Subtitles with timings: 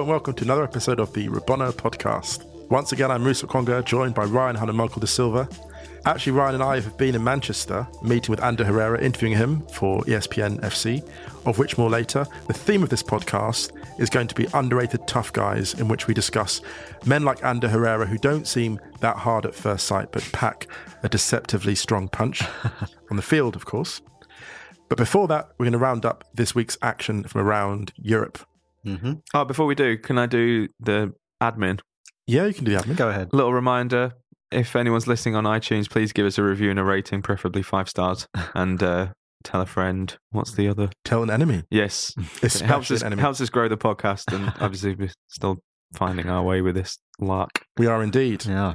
[0.00, 2.46] Hello and welcome to another episode of the Rabona podcast.
[2.70, 5.46] Once again, I'm Musa Okwonga, joined by Ryan Michael Da Silva.
[6.06, 10.00] Actually, Ryan and I have been in Manchester, meeting with Ander Herrera, interviewing him for
[10.04, 11.06] ESPN FC,
[11.44, 12.26] of which more later.
[12.46, 16.14] The theme of this podcast is going to be underrated tough guys, in which we
[16.14, 16.62] discuss
[17.04, 20.66] men like Ander Herrera who don't seem that hard at first sight, but pack
[21.02, 22.42] a deceptively strong punch
[23.10, 24.00] on the field, of course.
[24.88, 28.46] But before that, we're going to round up this week's action from around Europe.
[29.34, 31.80] Oh, before we do, can I do the admin?
[32.26, 32.96] Yeah, you can do the admin.
[32.96, 33.28] Go ahead.
[33.32, 34.12] Little reminder
[34.50, 37.88] if anyone's listening on iTunes, please give us a review and a rating, preferably five
[37.88, 38.26] stars.
[38.54, 39.08] And uh,
[39.44, 40.16] tell a friend.
[40.30, 40.90] What's the other?
[41.04, 41.62] Tell an enemy.
[41.70, 42.14] Yes.
[42.42, 43.22] It helps us, an enemy.
[43.22, 44.34] helps us grow the podcast.
[44.34, 45.58] And obviously, we're still
[45.94, 47.64] finding our way with this lark.
[47.76, 48.44] We are indeed.
[48.44, 48.74] Yeah.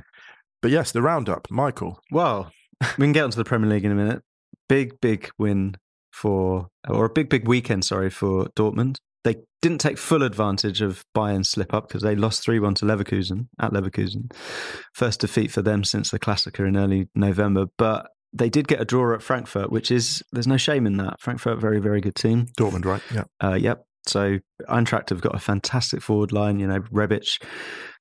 [0.61, 1.49] But yes, the roundup.
[1.51, 1.99] Michael.
[2.11, 2.51] Well,
[2.97, 4.21] we can get onto the Premier League in a minute.
[4.67, 5.75] Big, big win
[6.11, 8.97] for, or a big, big weekend, sorry, for Dortmund.
[9.25, 12.86] They didn't take full advantage of Bayern's slip up because they lost 3 1 to
[12.86, 14.31] Leverkusen at Leverkusen.
[14.94, 17.66] First defeat for them since the Klassiker in early November.
[17.78, 21.19] But they did get a draw at Frankfurt, which is, there's no shame in that.
[21.19, 22.46] Frankfurt, very, very good team.
[22.58, 23.02] Dortmund, right?
[23.12, 23.24] Yeah.
[23.44, 23.86] Uh, yep.
[24.08, 24.38] So
[24.69, 26.59] Eintracht have got a fantastic forward line.
[26.59, 27.42] You know, Rebic,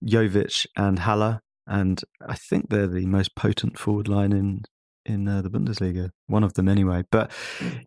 [0.04, 4.64] Jovic, and Haller, and I think they're the most potent forward line in
[5.06, 6.10] in uh, the Bundesliga.
[6.26, 7.02] One of them, anyway.
[7.10, 7.30] But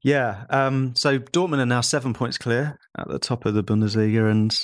[0.04, 4.30] yeah, um, so Dortmund are now seven points clear at the top of the Bundesliga
[4.30, 4.58] and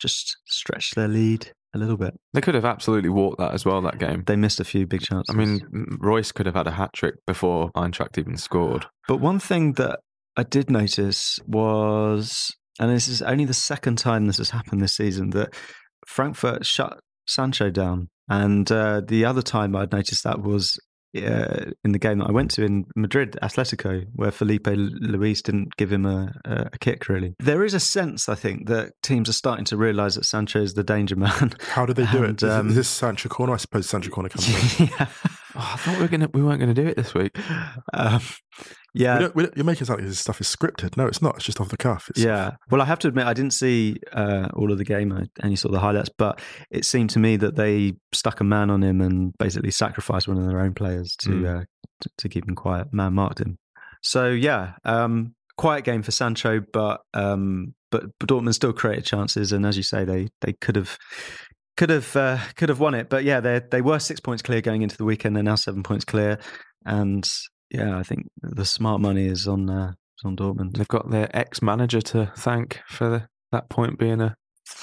[0.00, 2.14] just stretched their lead a little bit.
[2.32, 4.24] They could have absolutely walked that as well, that game.
[4.26, 5.34] They missed a few big chances.
[5.34, 5.60] I mean,
[6.00, 8.86] Reus could have had a hat trick before Eintracht even scored.
[9.06, 10.00] But one thing that
[10.36, 14.94] I did notice was, and this is only the second time this has happened this
[14.94, 15.54] season, that
[16.06, 18.08] Frankfurt shut Sancho down.
[18.28, 20.78] And uh, the other time I'd noticed that was
[21.16, 25.76] uh, in the game that I went to in Madrid, Atletico, where Filipe Luis didn't
[25.76, 27.34] give him a, a, a kick, really.
[27.38, 30.74] There is a sense, I think, that teams are starting to realise that Sancho is
[30.74, 31.52] the danger man.
[31.70, 32.48] How do they do And, it?
[32.48, 33.54] Um, is this Sancho Corner?
[33.54, 34.48] I suppose Sancho Corner comes
[34.80, 34.86] in.
[34.88, 35.06] yeah.
[35.62, 37.36] Oh, I thought we were gonna we weren't gonna do it this week.
[37.92, 38.20] Um,
[38.94, 39.16] yeah.
[39.18, 40.96] we don't, we don't, you're making it sound like this stuff is scripted.
[40.96, 41.36] No, it's not.
[41.36, 42.08] It's just off the cuff.
[42.10, 42.52] It's, Yeah.
[42.70, 45.12] Well, I have to admit, I didn't see uh, all of the game.
[45.12, 48.70] I only saw the highlights, but it seemed to me that they stuck a man
[48.70, 51.60] on him and basically sacrificed one of their own players to Mm.
[51.60, 51.64] uh,
[52.00, 52.92] to, to keep him quiet.
[52.92, 53.58] Man marked him.
[54.02, 59.52] So yeah, um, quiet game for Sancho, but um, but, but Dortmund still created chances,
[59.52, 60.96] and as you say, they they could have.
[61.80, 64.60] Could have uh, could have won it, but yeah, they they were six points clear
[64.60, 65.34] going into the weekend.
[65.34, 66.38] They're now seven points clear,
[66.84, 67.26] and
[67.70, 70.76] yeah, I think the smart money is on uh, is on Dortmund.
[70.76, 74.36] They've got their ex manager to thank for the, that point being a,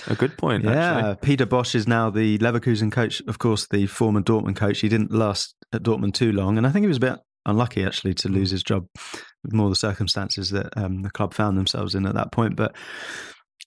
[0.08, 0.64] a good point.
[0.64, 0.72] Yeah,
[1.12, 1.16] actually.
[1.22, 3.22] Peter Bosz is now the Leverkusen coach.
[3.28, 4.80] Of course, the former Dortmund coach.
[4.80, 7.84] He didn't last at Dortmund too long, and I think he was a bit unlucky
[7.84, 8.88] actually to lose his job
[9.44, 12.56] with more the circumstances that um, the club found themselves in at that point.
[12.56, 12.76] But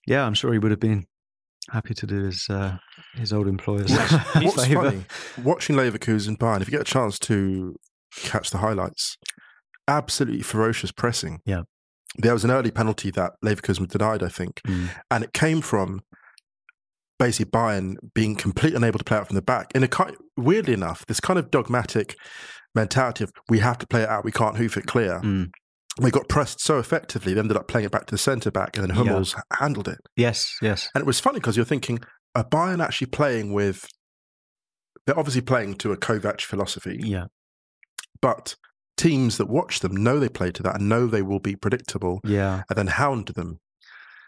[0.05, 1.05] yeah, I'm sure he would have been
[1.69, 2.77] happy to do his uh,
[3.15, 3.91] his old employers.
[3.91, 5.05] What's funny,
[5.43, 7.75] watching Leverkusen Bayern, if you get a chance to
[8.15, 9.17] catch the highlights,
[9.87, 11.39] absolutely ferocious pressing.
[11.45, 11.61] Yeah.
[12.17, 14.89] There was an early penalty that Leverkusen denied, I think, Mm.
[15.09, 16.01] and it came from
[17.19, 19.71] basically Bayern being completely unable to play out from the back.
[19.75, 22.15] In a kind, weirdly enough, this kind of dogmatic
[22.73, 25.19] mentality of we have to play it out, we can't hoof it clear.
[25.23, 25.49] Mm.
[26.01, 28.77] They got pressed so effectively, they ended up playing it back to the centre back,
[28.77, 29.03] and then Yeah.
[29.03, 29.99] Hummels handled it.
[30.15, 30.89] Yes, yes.
[30.95, 31.99] And it was funny because you're thinking,
[32.35, 33.87] are Bayern actually playing with?
[35.05, 37.25] They're obviously playing to a Kovac philosophy, Yeah.
[38.21, 38.55] but
[38.97, 42.19] teams that watch them know they play to that and know they will be predictable
[42.23, 42.63] Yeah.
[42.69, 43.59] and then hound them.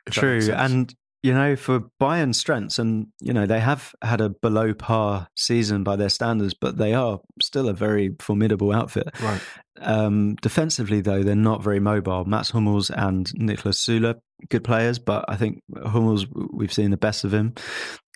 [0.10, 0.40] True.
[0.52, 5.30] And, you know, for Bayern's strengths, and, you know, they have had a below par
[5.38, 9.10] season by their standards, but they are still a very formidable outfit.
[9.22, 9.42] right.
[9.82, 12.26] Um, defensively, though, they're not very mobile.
[12.26, 14.16] Mats Hummels and Niklas Süle,
[14.50, 17.54] good players, but I think Hummels, we've seen the best of him,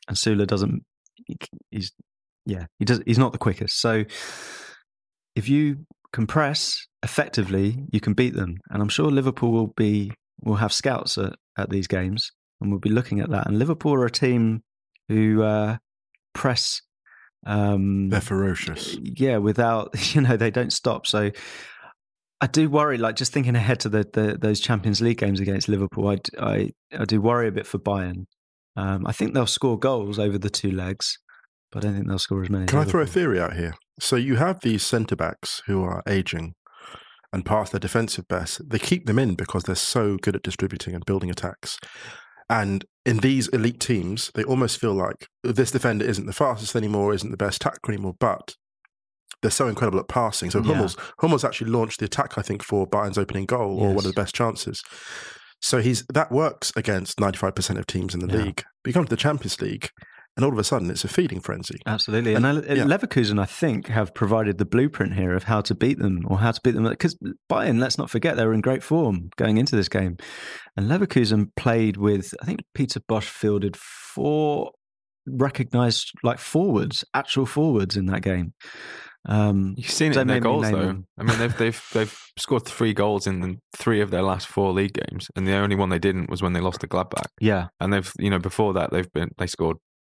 [0.07, 0.83] and Süle doesn't.
[1.71, 1.91] He's
[2.45, 3.01] yeah, he does.
[3.05, 3.81] He's not the quickest.
[3.81, 4.05] So
[5.35, 10.11] if you compress effectively, you can beat them, and I'm sure Liverpool will be
[10.41, 12.31] will have scouts at, at these games,
[12.61, 13.47] and we'll be looking at that.
[13.47, 14.63] And Liverpool are a team
[15.09, 15.77] who uh,
[16.33, 16.81] press.
[17.45, 18.97] Um, They're ferocious.
[19.01, 21.07] yeah, without you know they don't stop.
[21.07, 21.31] So
[22.41, 22.97] I do worry.
[22.97, 26.71] Like just thinking ahead to the, the those Champions League games against Liverpool, I, I
[26.97, 28.25] I do worry a bit for Bayern.
[28.75, 31.17] Um, I think they'll score goals over the two legs,
[31.71, 32.65] but I don't think they'll score as many.
[32.65, 33.73] as Can I throw a theory out here?
[33.99, 36.53] So you have these centre backs who are aging
[37.33, 38.69] and past their defensive best.
[38.69, 41.77] They keep them in because they're so good at distributing and building attacks.
[42.49, 47.13] And in these elite teams, they almost feel like this defender isn't the fastest anymore,
[47.13, 48.55] isn't the best tackler anymore, but
[49.41, 50.49] they're so incredible at passing.
[50.49, 50.73] So Yeah.
[50.73, 54.13] Hummels, Hummels actually launched the attack, I think, for Bayern's opening goal or one of
[54.15, 54.81] the best chances.
[55.61, 58.43] So he's that works against 95% of teams in the Yeah.
[58.45, 58.63] league.
[58.83, 59.89] But you come to the Champions League,
[60.37, 61.79] and all of a sudden it's a feeding frenzy.
[61.85, 62.85] Absolutely, and, I, yeah.
[62.85, 66.51] Leverkusen, I think, have provided the blueprint here of how to beat them or how
[66.51, 66.87] to beat them.
[66.87, 67.17] Because
[67.51, 70.15] Bayern, let's not forget, they were in great form going into this game,
[70.77, 72.33] and Leverkusen played with.
[72.41, 74.71] I think Peter Bosz fielded four
[75.25, 78.53] recognised like forwards, actual forwards in that game.
[79.29, 80.79] Um, You've seen it Don't in their goals, though.
[80.79, 81.07] them.
[81.17, 84.71] I mean, they've they've they've scored three goals in the three of their last four
[84.71, 87.25] league games, and the only one they didn't was when they lost to Gladbach.
[87.41, 89.77] yeah, And they've you know before that they've been they scored.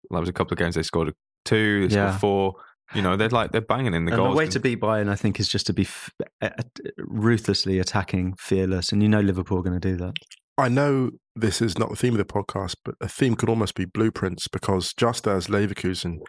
[0.09, 1.13] That was a couple of games they scored
[1.45, 2.09] two, they Yeah.
[2.11, 2.53] scored four.
[2.95, 4.33] You know they're like they're banging in the and goals.
[4.33, 6.09] the way to beat Bayern, I think, is just to be f-
[6.41, 6.63] uh, uh,
[6.99, 10.13] ruthlessly attacking, fearless, and you know Liverpool are going to do that.
[10.57, 13.75] I know this is not the theme of the podcast, but a theme could almost
[13.75, 16.19] be blueprints because just as Leverkusen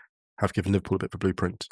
[0.41, 1.67] have given Liverpool a bit of a blueprint,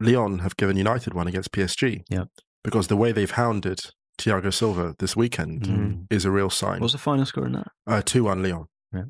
[0.00, 2.02] Lyon have given United one against PSG.
[2.08, 2.24] Yeah.
[2.62, 3.80] Because the way they've hounded
[4.18, 6.06] Thiago Silva this weekend Mm.
[6.10, 6.74] is a real sign.
[6.74, 7.68] What was the final score in that?
[7.86, 8.66] Uh, 2 1 Lyon.
[8.92, 9.04] Yeah.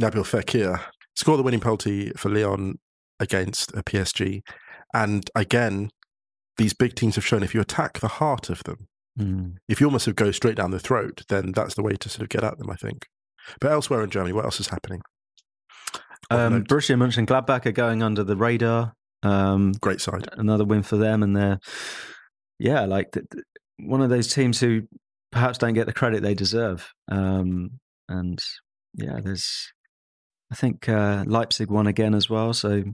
[0.00, 0.80] Nabil Fekir
[1.16, 2.78] scored the winning penalty for Lyon
[3.20, 4.42] against a PSG.
[4.94, 5.90] And again,
[6.58, 8.88] these big teams have shown if you attack the heart of them,
[9.18, 9.56] Mm.
[9.68, 12.08] if you almost sort of go straight down the throat, then that's the way to
[12.08, 13.06] sort of get at them, I think.
[13.60, 15.02] But elsewhere in Germany, what else is happening?
[16.30, 16.64] Um.
[16.64, 18.94] Borussia Mönchengladbach are going under the radar.
[19.22, 20.28] Um, Great side.
[20.32, 21.58] another win for them, and they're
[22.58, 23.44] yeah, like th- th-
[23.80, 24.82] one of those teams who
[25.30, 26.88] perhaps don't get the credit they deserve.
[27.10, 28.38] Um, and
[28.94, 29.72] yeah, there's
[30.52, 32.52] I think uh, Leipzig won again as well.
[32.52, 32.84] So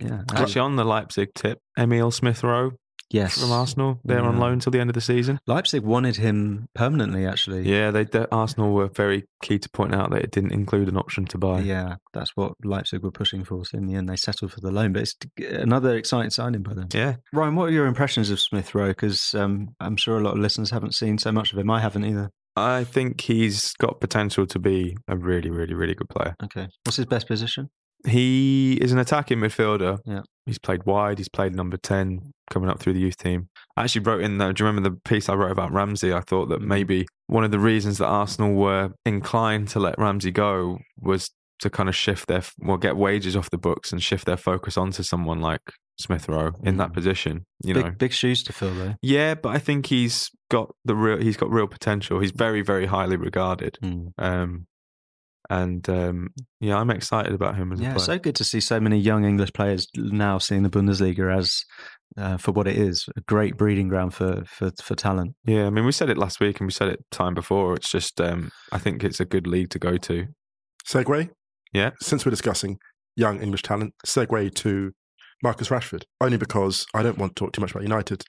[0.00, 2.72] yeah, Actually, on the Leipzig tip, Emile Smith Rowe
[3.10, 5.38] yes, from Arsenal, they're on loan till the end of the season.
[5.46, 7.24] Leipzig wanted him permanently.
[7.24, 10.88] Actually, Yeah, they, they Arsenal were very key to point out that it didn't include
[10.88, 11.60] an option to buy.
[11.60, 13.64] Yeah, that's what Leipzig were pushing for.
[13.64, 14.92] So in the end, they settled for the loan.
[14.92, 16.88] But it's another exciting signing by them.
[16.92, 17.16] Yeah.
[17.32, 18.88] Ryan, what are your impressions of Smith Rowe?
[18.88, 21.70] Because um, I'm sure a lot of listeners haven't seen so much of him.
[21.70, 22.30] I haven't either.
[22.56, 26.34] I think he's got potential to be a really, really, really good player.
[26.42, 26.68] Okay.
[26.84, 27.68] What's his best position?
[28.06, 29.98] He is an attacking midfielder.
[30.04, 30.22] Yeah.
[30.44, 31.18] He's played wide.
[31.18, 32.20] He's played number 10
[32.50, 33.48] coming up through the youth team.
[33.76, 36.12] I actually wrote in there, do you remember the piece I wrote about Ramsey?
[36.12, 36.66] I thought that Mhm.
[36.66, 41.70] maybe one of the reasons that Arsenal were inclined to let Ramsey go was to
[41.70, 45.02] kind of shift their, well, get wages off the books and shift their focus onto
[45.02, 45.62] someone like
[45.98, 46.94] Smith Rowe in that Mhm.
[46.94, 47.46] position.
[47.64, 48.94] You big, know, big shoes to fill, though.
[49.02, 52.20] yeah, but I think he's got the real, he's got real potential.
[52.20, 53.78] He's very, very highly regarded.
[53.82, 54.12] Mm.
[54.18, 54.66] Um,
[55.48, 56.28] and um,
[56.60, 58.04] yeah, I'm excited about him as a Yeah, player.
[58.04, 61.64] so good to see so many young English players now seeing the Bundesliga as
[62.16, 65.34] uh, for what it is a great breeding ground for, for, for talent.
[65.44, 67.74] Yeah, I mean, we said it last week and we said it time before.
[67.74, 70.26] It's just, um, I think it's a good league to go to.
[70.88, 71.30] Segue?
[71.72, 71.90] Yeah.
[72.00, 72.78] Since we're discussing
[73.16, 74.92] young English talent, segue to
[75.42, 76.04] Marcus Rashford.
[76.20, 78.24] Only because I don't want to talk too much about United.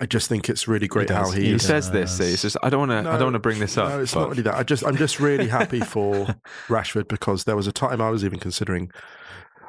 [0.00, 2.20] I just think it's really great how he He He says this.
[2.20, 3.10] It's just I don't want to.
[3.10, 3.88] I don't want to bring this up.
[3.88, 4.54] No, it's but- not really that.
[4.54, 6.12] I just, I'm just really happy for
[6.68, 8.90] Rashford because there was a time I was even considering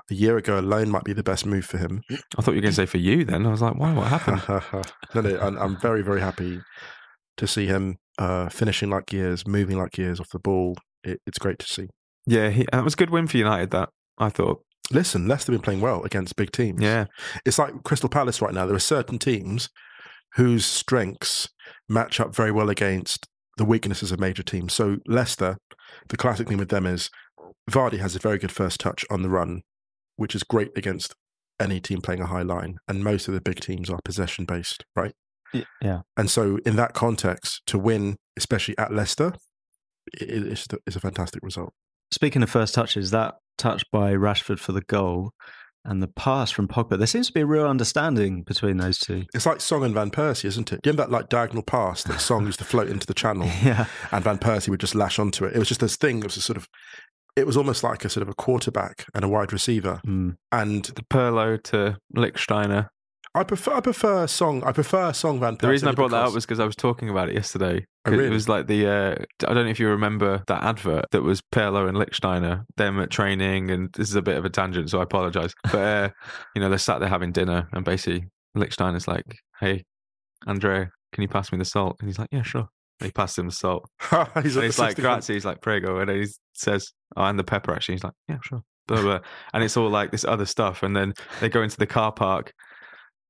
[0.10, 2.02] a year ago a loan might be the best move for him.
[2.10, 3.26] I thought you were going to say for you.
[3.26, 3.94] Then I was like, why?
[3.94, 4.42] What happened?
[5.16, 6.62] no, no, I'm, I'm very, very happy
[7.36, 10.76] to see him uh, finishing like years, moving like years off the ball.
[11.04, 11.90] It, it's great to see.
[12.26, 13.72] yeah, he, that was a good win for United.
[13.72, 14.62] That I thought.
[14.92, 16.82] Listen, Leicester have been playing well against big teams.
[16.82, 17.06] Yeah,
[17.46, 18.66] It's like Crystal Palace right now.
[18.66, 19.70] There are certain teams
[20.36, 21.50] whose strengths
[21.90, 23.28] match up very well against
[23.58, 24.74] the weaknesses of major teams.
[24.74, 25.58] So Leicester,
[26.10, 27.10] the classic thing with them is
[27.70, 29.62] Vardy has a very good first touch on the run,
[30.16, 31.14] which is great against
[31.60, 32.78] any team playing a high line.
[32.88, 35.14] And most of the big teams are possession based, right?
[35.82, 36.02] Yeah.
[36.16, 39.34] And so, in that context, to win, especially at Leicester,
[40.22, 41.74] i- i- it's, it's a fantastic result.
[42.12, 45.32] Speaking of first touches, that touch by Rashford for the goal
[45.86, 49.24] and the pass from Pogba, there seems to be a real understanding between those two.
[49.34, 50.82] It's like Song and Van Persie, isn't it?
[50.82, 53.48] Do you remember that like diagonal pass that Song used to float into the channel
[53.64, 53.86] Yeah.
[54.12, 55.56] and Van Persie would just lash onto it?
[55.56, 56.20] It was just this thing.
[56.20, 56.68] It was a sort of,
[57.38, 60.02] it was almost like a sort of a quarterback and a wide receiver.
[60.06, 60.36] Mm.
[60.52, 62.90] And The Pirlo to Lichtsteiner.
[63.38, 64.64] I prefer, I prefer Song.
[64.64, 65.62] I prefer a Song Van Persie.
[65.62, 67.86] The reason I brought that up was because I was talking about it yesterday.
[68.06, 68.26] Oh, really?
[68.26, 69.16] It was like the uh,
[69.48, 73.12] I don't know if you remember that advert that was Pirlo and Lichtsteiner, them at
[73.12, 75.54] training, and this is a bit of a tangent, so I apologise.
[75.64, 76.10] But uh,
[76.56, 79.26] you know, they're sat there having dinner, and basically Lichtsteiner's like,
[79.60, 79.84] "Hey,
[80.48, 83.38] Andrea, can you pass me the salt?" And he's like, "Yeah, sure." And he passed
[83.38, 83.88] him the salt.
[84.42, 85.34] he's, he's like, grazie.
[85.34, 86.00] He's like, prego.
[86.00, 87.94] And he says, oh, and the pepper, actually.
[87.94, 88.64] He's like, yeah, sure.
[88.88, 89.20] Blah, blah.
[89.54, 90.82] And it's all like this other stuff.
[90.82, 92.54] And then they go into the car park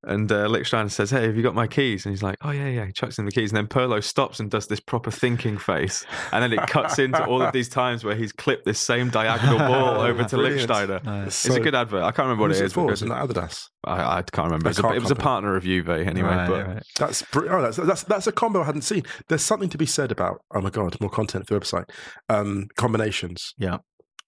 [0.03, 2.05] and uh, Lichtsteiner says, hey, have you got my keys?
[2.05, 2.85] And he's like, oh, yeah, yeah.
[2.85, 3.51] He chucks in the keys.
[3.51, 6.05] And then Pirlo stops and does this proper thinking face.
[6.31, 9.57] And then it cuts into all of these times where he's clipped this same diagonal
[9.57, 10.69] ball over to Brilliant.
[10.69, 11.03] Lichtsteiner.
[11.03, 11.27] Nice.
[11.45, 12.03] It's So- a good advert.
[12.03, 12.73] I can't remember what Who's it it is.
[12.73, 12.85] for?
[12.85, 13.67] but Is it Adidas?
[13.85, 14.67] I, I can't remember.
[14.67, 16.29] I It was, a, it was a partner of Juve anyway.
[16.29, 16.83] Right, but right.
[16.99, 19.03] That's oh, that's, that's that's a combo I hadn't seen.
[19.29, 21.89] There's something to be said about oh my god, more content for the website.
[22.29, 23.53] Um, combinations.
[23.57, 23.77] Yeah.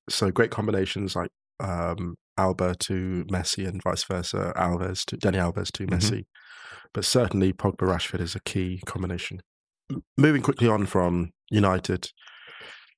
[0.09, 4.53] So great combinations like um, Alba to Messi and vice versa.
[4.55, 5.89] Alves to Dani Alves to Mhm.
[5.91, 6.23] Messi.
[6.93, 9.41] But certainly Pogba Rashford is a key combination.
[10.17, 12.09] Moving quickly on from United,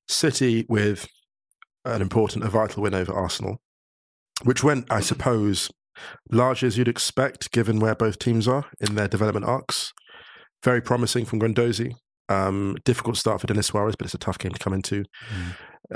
[0.08, 1.08] City with
[1.84, 3.60] an important, a vital win over Arsenal,
[4.44, 5.70] which went, I suppose,
[6.30, 9.92] large as you'd expect, given where both teams are in their development arcs.
[10.64, 11.94] Very promising from Guendouzi.
[12.32, 15.04] Um, difficult start for Denis Suarez, but it's a tough game to come into.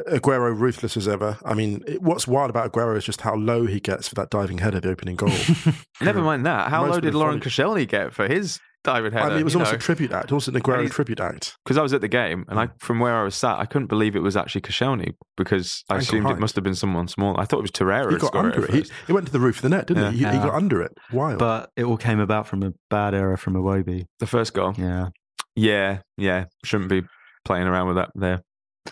[0.08, 1.38] Aguero ruthless as ever.
[1.44, 4.30] I mean, it- what's wild about Aguero is just how low he gets for that
[4.30, 5.30] diving header, the opening goal.
[6.00, 6.68] never mind that.
[6.68, 9.24] How Most low did have Laurent Koscielny get for his diving header?
[9.24, 9.76] I mean, it was almost know?
[9.76, 11.56] a tribute act, also an Aguero And he's- tribute act.
[11.64, 13.86] because I was at the game and I, from where I was sat, I couldn't
[13.86, 16.36] believe it was actually Koscielny because I Ankle assumed height.
[16.36, 17.38] it must have been someone small.
[17.40, 18.10] I thought it was Torreira.
[18.10, 18.86] He got under at it.
[18.86, 20.18] He, he went to the roof of the net, didn't he?
[20.18, 20.42] He, he Yeah.
[20.44, 20.92] got under it.
[21.12, 21.38] Wild.
[21.38, 24.04] But it all came about from a bad error from Iwobi.
[24.18, 24.74] the first goal.
[24.76, 25.08] Yeah.
[25.56, 27.02] Yeah, yeah, shouldn't be
[27.44, 28.42] playing around with that there.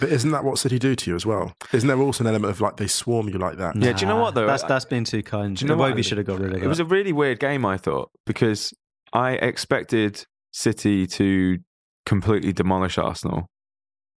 [0.01, 1.53] But isn't that what City do to you as well?
[1.73, 3.77] Isn't there also an element of like they swarm you like that?
[3.77, 4.47] Yeah, do you know what, though?
[4.47, 5.57] That's I- that's been too kind.
[5.57, 5.95] Do you know what?
[5.95, 8.11] Iwobi should have got rid of It It was a really weird game, I thought,
[8.27, 8.73] because
[9.13, 11.59] I expected City to
[12.07, 13.47] completely demolish Arsenal,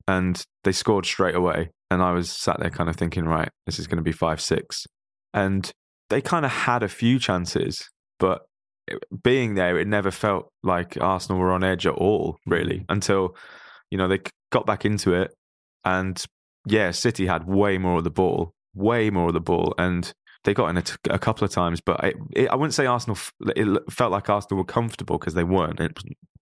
[0.08, 1.70] and they scored straight away.
[1.92, 4.42] And I was sat there, kind of thinking, right, this is going to be five
[4.42, 4.86] six,
[5.34, 5.70] and
[6.10, 7.88] they kind of had a few chances,
[8.20, 8.47] but it-
[9.24, 12.52] being there, it never felt like Arsenal were on edge at all, mm-hmm.
[12.52, 13.36] really, until
[13.92, 14.20] you know they
[14.52, 15.34] got back into it,
[15.86, 16.24] and
[16.66, 20.14] yeah, City had way more of the ball, way more of the ball, and
[20.44, 22.86] they got in a, t- a couple of times, but it, it, I wouldn't say
[22.86, 23.18] Arsenal.
[23.18, 25.80] f- It felt like Arsenal were comfortable because they weren't.
[25.80, 26.00] It,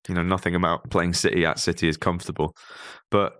[0.07, 2.55] you know, nothing about playing City at City is comfortable.
[3.09, 3.33] But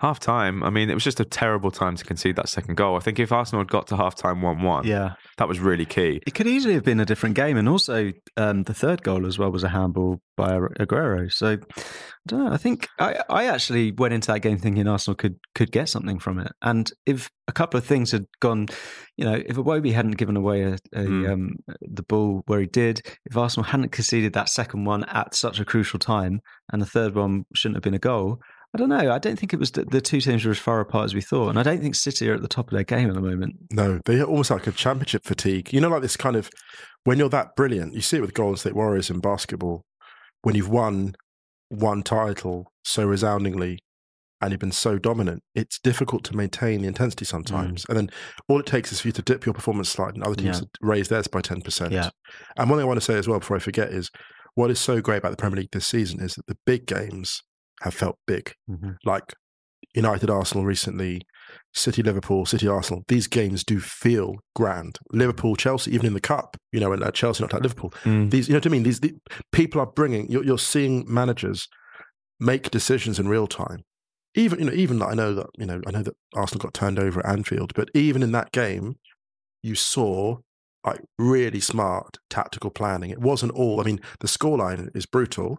[0.00, 2.96] half time, I mean, it was just a terrible time to concede that second goal.
[2.96, 5.14] I think if Arsenal had got to half time one one, Yeah.
[5.38, 6.20] that was really key.
[6.26, 7.56] It could easily have been a different game.
[7.56, 11.32] And also, um, the third goal as well was a handball by Aguero.
[11.32, 11.58] So, I
[12.28, 12.52] don't know.
[12.52, 16.18] I think I, I actually went into that game thinking Arsenal could could get something
[16.18, 16.52] from it.
[16.62, 18.66] And if a couple of things had gone,
[19.16, 21.32] you know, if Iwobi hadn't given away a, a, Mm.
[21.32, 21.50] um,
[21.80, 25.64] the ball where he did, if Arsenal hadn't conceded that second one at such a
[25.64, 26.40] crucial time,
[26.72, 28.38] and the third one shouldn't have been a goal.
[28.74, 29.10] I don't know.
[29.12, 31.22] I don't think it was the, the two teams were as far apart as we
[31.22, 33.20] thought, and I don't think City are at the top of their game at the
[33.22, 33.56] moment.
[33.72, 35.72] No, they are almost like a championship fatigue.
[35.72, 36.50] You know, like this kind of
[37.04, 39.84] when you're that brilliant, you see it with Golden State Warriors in basketball.
[40.42, 41.14] When you've won
[41.70, 43.78] one title so resoundingly
[44.40, 47.84] and you've been so dominant, it's difficult to maintain the intensity sometimes.
[47.84, 47.88] Mm.
[47.88, 48.10] And then
[48.48, 50.60] all it takes is for you to dip your performance slightly and other teams Yeah.
[50.60, 51.90] to raise theirs by 10%.
[51.90, 52.10] Yeah.
[52.56, 54.10] And one thing I want to say as well before I forget is
[54.54, 57.42] what is so great about the Premier League this season is that the big games
[57.82, 58.52] have felt big.
[59.04, 59.34] Like
[59.94, 61.22] United Arsenal recently,
[61.74, 63.04] City Liverpool, City Arsenal.
[63.08, 64.98] These games do feel grand.
[65.12, 67.92] Liverpool Chelsea, even in the cup, you know, and uh, Chelsea knocked out Liverpool.
[68.04, 68.30] Mm.
[68.30, 68.82] These, you know what I mean?
[68.82, 69.14] These the,
[69.52, 70.30] people are bringing.
[70.30, 71.68] You're, you're seeing managers
[72.40, 73.84] make decisions in real time.
[74.34, 76.74] Even you know, even like I know that you know, I know that Arsenal got
[76.74, 78.96] turned over at Anfield, but even in that game,
[79.62, 80.38] you saw
[80.86, 83.10] like really smart tactical planning.
[83.10, 83.80] It wasn't all.
[83.80, 85.58] I mean, the scoreline is brutal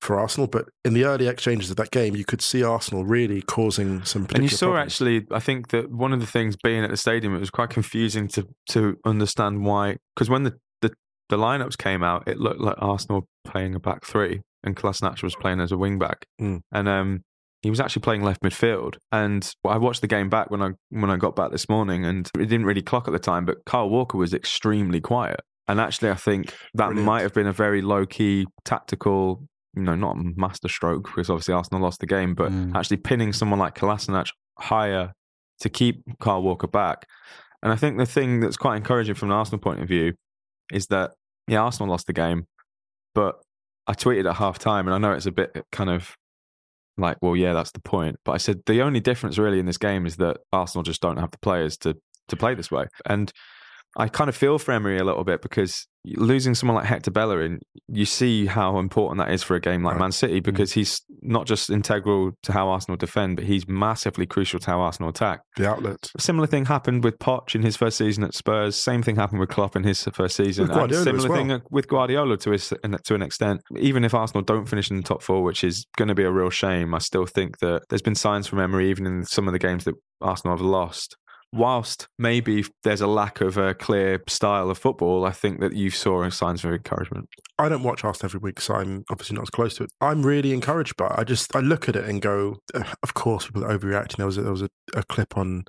[0.00, 3.42] for Arsenal, but in the early exchanges of that game, you could see Arsenal really
[3.42, 4.26] causing some.
[4.34, 4.92] And you saw problems.
[4.92, 7.70] actually, I think that one of the things being at the stadium, it was quite
[7.70, 9.96] confusing to to understand why.
[10.14, 10.92] Because when the, the
[11.28, 15.36] the lineups came out, it looked like Arsenal playing a back three, and Kolasinac was
[15.36, 16.60] playing as a wing back, Mm.
[16.72, 17.22] and um,
[17.62, 18.96] he was actually playing left midfield.
[19.12, 22.30] And I watched the game back when I when I got back this morning, and
[22.38, 23.44] it didn't really clock at the time.
[23.44, 25.40] But Kyle Walker was extremely quiet.
[25.68, 27.06] And actually, I think that Brilliant.
[27.06, 31.80] might have been a very low key tactical, you know, not masterstroke because obviously Arsenal
[31.82, 32.74] lost the game, but Mm.
[32.74, 35.12] actually pinning someone like Kolasinac higher
[35.60, 37.06] to keep Kyle Walker back.
[37.62, 40.14] And I think the thing that's quite encouraging from an Arsenal point of view
[40.72, 41.12] is that,
[41.46, 42.46] yeah, Arsenal lost the game,
[43.14, 43.40] but
[43.86, 46.16] I tweeted at half time, and I know it's a bit kind of
[46.96, 48.16] like, well, yeah, that's the point.
[48.24, 51.16] But I said the only difference really in this game is that Arsenal just don't
[51.18, 51.94] have the players to
[52.28, 52.86] to play this way.
[53.06, 53.32] And
[53.96, 57.60] I kind of feel for Emery a little bit because losing someone like Hector Bellerin,
[57.88, 60.00] you see how important that is for a game like Right.
[60.00, 60.44] Man City mm-hmm.
[60.44, 64.80] because he's not just integral to how Arsenal defend, but he's massively crucial to how
[64.80, 65.40] Arsenal attack.
[65.56, 66.10] The outlet.
[66.16, 68.76] A similar thing happened with Poch in his first season at Spurs.
[68.76, 70.68] Same thing happened with Klopp in his first season.
[70.68, 71.58] With Guardiola and as similar well.
[71.58, 73.60] thing with Guardiola to his, to an extent.
[73.76, 76.30] Even if Arsenal don't finish in the top four, which is going to be a
[76.30, 79.52] real shame, I still think that there's been signs from Emery, even in some of
[79.52, 81.16] the games that Arsenal have lost.
[81.52, 85.90] Whilst maybe there's a lack of a clear style of football, I think that you
[85.90, 87.28] saw signs of encouragement.
[87.58, 89.90] I don't watch Arsenal every week, so I'm obviously not as close to it.
[90.00, 91.14] I'm really encouraged by it.
[91.16, 92.58] I just I look at it and go,
[93.02, 94.18] of course, people are overreacting.
[94.18, 95.64] There was a, there was a, a clip on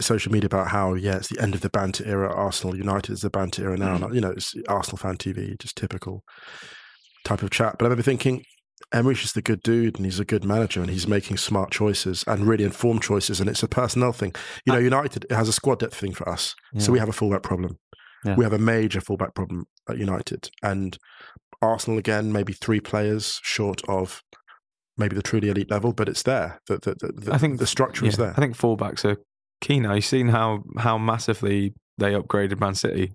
[0.00, 2.32] social media about how yeah, it's the end of the banter era.
[2.32, 3.98] Arsenal United is the banter era now.
[3.98, 4.04] Mm.
[4.04, 6.22] And, you know, it's Arsenal fan TV, just typical
[7.24, 7.76] type of chat.
[7.78, 8.44] But I remember thinking.
[8.92, 12.24] Emery's just a good dude and he's a good manager and he's making smart choices
[12.26, 14.34] and really informed choices and it's a personnel thing.
[14.64, 16.54] You know, uh, United has a squad depth thing for us.
[16.78, 17.78] So we have a fullback problem.
[18.24, 18.36] Yeah.
[18.36, 20.50] We have a major fullback problem at United.
[20.62, 20.96] And
[21.62, 24.22] Arsenal again, maybe three players short of
[24.96, 26.60] maybe the truly elite level, but it's there.
[26.66, 28.34] The the, the, the I think the structure is there.
[28.36, 29.16] I think fullbacks are
[29.60, 29.94] key now.
[29.94, 33.12] You've seen how how massively they upgraded Man City.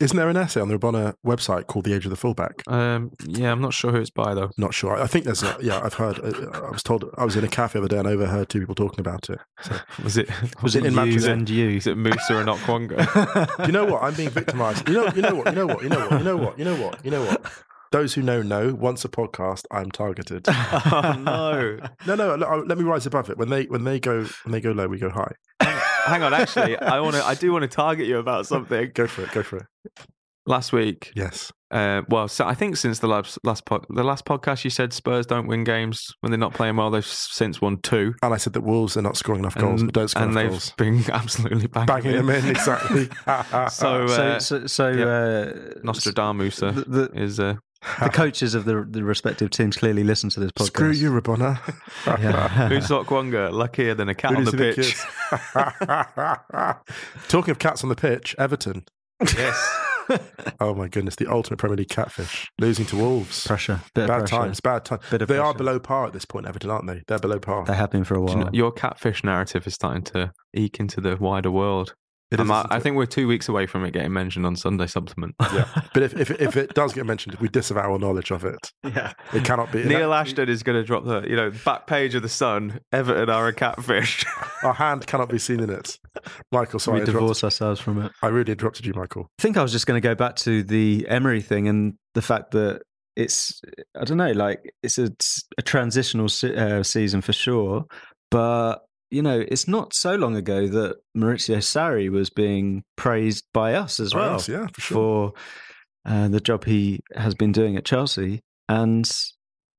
[0.00, 2.62] Isn't there an essay on the Rabona website called "The Age of the Fullback"?
[2.66, 4.50] Um, yeah, I'm not sure who it's by though.
[4.56, 5.00] Not sure.
[5.00, 5.42] I think there's.
[5.42, 6.18] A, yeah, I've heard.
[6.20, 7.04] uh, I was told.
[7.18, 9.38] I was in a cafe the other day and overheard two people talking about it.
[9.62, 10.28] So, Was it
[10.62, 11.32] Was it in you Manchester?
[11.32, 11.68] and you?
[11.70, 13.56] Is it Musa and not Kwanga?
[13.58, 14.02] do you know what?
[14.02, 14.88] I'm being victimized.
[14.88, 15.06] You know.
[15.14, 15.46] You know what?
[15.48, 15.82] You know what?
[15.82, 16.18] You know what?
[16.18, 16.58] You know what?
[16.58, 17.04] You know what?
[17.04, 17.52] You know what?
[17.92, 18.74] Those who know know.
[18.74, 20.46] Once a podcast, I'm targeted.
[20.48, 21.78] oh no!
[22.06, 22.34] No, no.
[22.34, 23.38] Let, let me rise above it.
[23.38, 25.32] When they when they go when they go low, we go high.
[26.04, 27.24] Hang on, actually, I want to.
[27.24, 28.90] I do want to target you about something.
[28.94, 29.32] Go for it.
[29.32, 29.66] Go for it.
[30.46, 31.50] Last week, Yes.
[31.70, 34.92] uh, well, so I think since the last last pod, the last podcast, you said
[34.92, 36.90] Spurs don't win games when they're not playing well.
[36.90, 39.90] They've since won two, And I said that Wolves are not scoring enough goals, and,
[39.90, 40.72] but don't score and enough they've goals.
[41.06, 43.08] been absolutely banging, Banging them in exactly.
[43.70, 45.04] So, so, uh, so, so yeah.
[45.06, 47.54] uh, Nostradamus the, the, is uh,
[48.02, 50.66] the coaches of the the respective teams clearly listen to this podcast.
[50.66, 51.58] Screw you, Rabona.
[52.06, 52.68] Yeah.
[52.70, 54.76] Musa Okwonga luckier than a cat Who on the pitch.
[54.76, 55.06] kids?
[57.28, 58.84] Talking of cats on the pitch, Everton.
[59.36, 59.80] yes.
[60.60, 63.46] Oh my goodness, the ultimate Premier League catfish, losing to Wolves.
[63.46, 64.36] pressure, bit Bad pressure.
[64.36, 65.00] times, bad times.
[65.10, 67.02] Bit of They are below par at this point, Everton, aren't they?
[67.08, 67.64] They're below par.
[67.64, 68.36] They have been for a while.
[68.36, 71.94] you know, your catfish narrative is starting to eke into the wider world.
[72.34, 74.44] It I'm- is, I, isn't I think we're two weeks away from it getting mentioned
[74.46, 75.34] on Sunday Supplement.
[75.40, 78.72] Yeah, but if, if if it does get mentioned, we disavow our knowledge of it.
[78.84, 79.12] yeah.
[79.32, 79.84] It cannot be.
[79.84, 82.80] Neil Ashton is going to drop the you know back page of the Sun.
[82.92, 84.24] Everton are a catfish.
[84.62, 85.98] Our hand cannot be seen in it.
[86.52, 88.12] Michael, sorry, we divorce ourselves from it.
[88.22, 89.28] I really interrupted you, Michael.
[89.38, 92.22] I think I was just going to go back to the Emery thing and the
[92.22, 92.80] fact that
[93.16, 93.60] it's
[94.00, 95.10] I don't know, like it's a,
[95.58, 97.84] a transitional se- uh, season for sure,
[98.30, 103.74] but you know, it's not so long ago that Maurizio Sarri was being praised by
[103.74, 104.94] us as By well us, yeah, for sure.
[104.96, 105.32] for
[106.06, 109.10] uh, the job he has been doing at Chelsea, and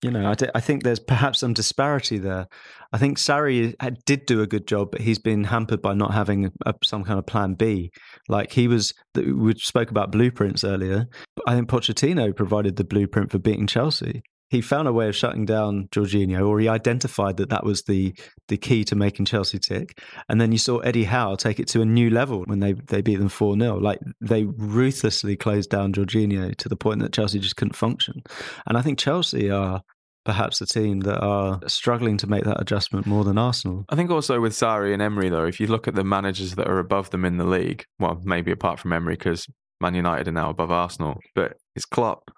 [0.02, 2.48] you know, I, d- I think there's perhaps some disparity there.
[2.94, 6.14] I think Sarri had, did do a good job, but he's been hampered by not
[6.14, 7.92] having a, some kind of plan B.
[8.30, 11.08] Like he was, we spoke about blueprints earlier.
[11.48, 14.22] I think Pochettino provided the blueprint for beating Chelsea.
[14.50, 18.14] He found a way of shutting down Jorginho, or he identified that that was the
[18.48, 20.00] the key to making Chelsea tick.
[20.30, 23.02] And then you saw Eddie Howe take it to a new level when they they
[23.02, 27.40] beat them four 0 Like they ruthlessly closed down Jorginho to the point that Chelsea
[27.40, 28.22] just couldn't function.
[28.68, 29.82] And I think Chelsea are
[30.26, 33.86] perhaps the team that are struggling to make that adjustment more than Arsenal.
[33.90, 36.68] I think also with Sarri and Emery though, if you look at the managers that
[36.68, 39.48] are above them in the league, well, maybe apart from Emery because
[39.80, 42.32] Man United are now above Arsenal, but it's Klopp,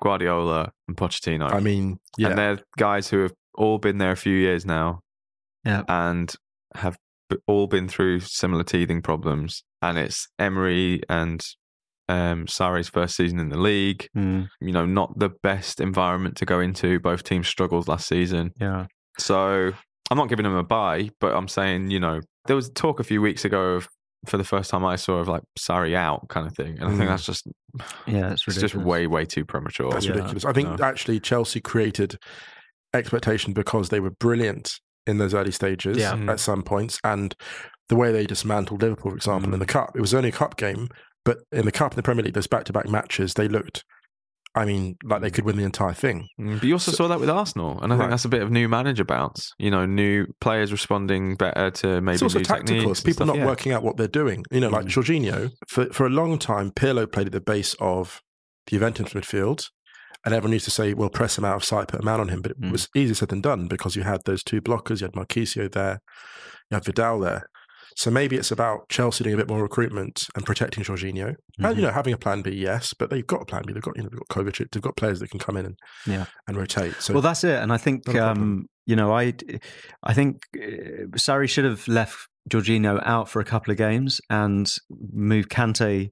[0.00, 1.52] Guardiola, and Pochettino.
[1.52, 5.00] I mean, yeah, And they're guys who have all been there a few years now
[5.64, 5.82] Yeah.
[5.88, 6.34] and
[6.74, 6.96] have
[7.46, 9.62] all been through similar teething problems.
[9.82, 11.44] And it's Emery and
[12.08, 14.08] um, Sarri's first season in the league.
[14.16, 16.98] Mm, You know, not the best environment to go into.
[17.00, 18.52] Both teams struggled last season.
[18.60, 18.86] yeah.
[19.18, 19.72] So
[20.10, 23.04] I'm not giving them a buy, but I'm saying, you know, there was talk a
[23.04, 23.88] few weeks ago of,
[24.26, 26.78] for the first time I saw of like Sarri out kind of thing.
[26.78, 26.96] And I Mm.
[26.98, 27.46] think that's just,
[28.06, 29.90] Yeah, it's it's just way, way too premature.
[29.92, 30.12] That's Yeah.
[30.12, 30.44] ridiculous.
[30.44, 30.84] I think No.
[30.84, 32.16] actually Chelsea created
[32.94, 34.72] expectation because they were brilliant
[35.06, 36.12] in those early stages Yeah.
[36.14, 36.30] Mm.
[36.30, 37.34] at some points, and
[37.88, 39.92] the way they dismantled Liverpool, for example, in the cup.
[39.96, 40.88] It was only a cup game,
[41.22, 43.84] But in the Cup in the Premier League, those back to back matches, they looked,
[44.54, 46.26] I mean, like they could win the entire thing.
[46.40, 48.50] Mm, But you also saw that with Arsenal, and I think that's a bit of
[48.50, 49.52] new manager bounce.
[49.58, 52.90] You know, new players responding better to maybe it's also new tactical.
[52.90, 53.46] It's people stuff, not yeah.
[53.46, 54.44] working out what they're doing.
[54.50, 54.90] You know, like Mm.
[54.90, 58.20] Jorginho, for, for a long time, Pirlo played at the base of
[58.66, 59.68] the Juventus midfield.
[60.24, 62.28] And everyone used to say, well, press him out of sight, put a man on
[62.28, 62.42] him.
[62.42, 62.72] But it Mm.
[62.72, 66.00] was easier said than done because you had those two blockers, you had Marchisio there,
[66.70, 67.46] you had Vidal there.
[68.00, 71.28] So maybe it's about Chelsea doing a bit more recruitment and protecting Jorginho.
[71.28, 71.76] And, Mm-hmm.
[71.76, 73.74] you know, having a plan B, yes, but they've got a plan B.
[73.74, 75.78] They've got, you know, they've got Kovacic, they've got players that can come in and,
[76.06, 76.24] Yeah.
[76.48, 76.94] and rotate.
[76.98, 77.62] So well, that's it.
[77.62, 79.34] And I think, um, you know, I,
[80.02, 82.16] I think uh, Sarri should have left
[82.48, 84.66] Jorginho out for a couple of games and
[85.12, 86.08] moved Kante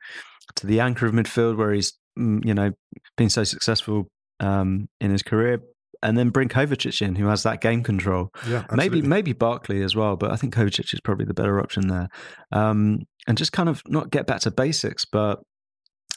[0.57, 2.72] to the anchor of midfield where he's, mm, you know,
[3.16, 4.09] been so successful
[4.40, 5.61] um, in his career.
[6.02, 8.30] And then bring Kovacic in, who has that game control.
[8.46, 11.88] yeah, Maybe maybe Barkley as well, but I think Kovacic is probably the better option
[11.88, 12.08] there.
[12.52, 15.40] Um, and just kind of not get back to basics, but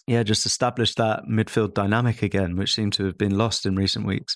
[0.08, 4.06] yeah, just establish that midfield dynamic again, which seemed to have been lost in recent
[4.06, 4.36] weeks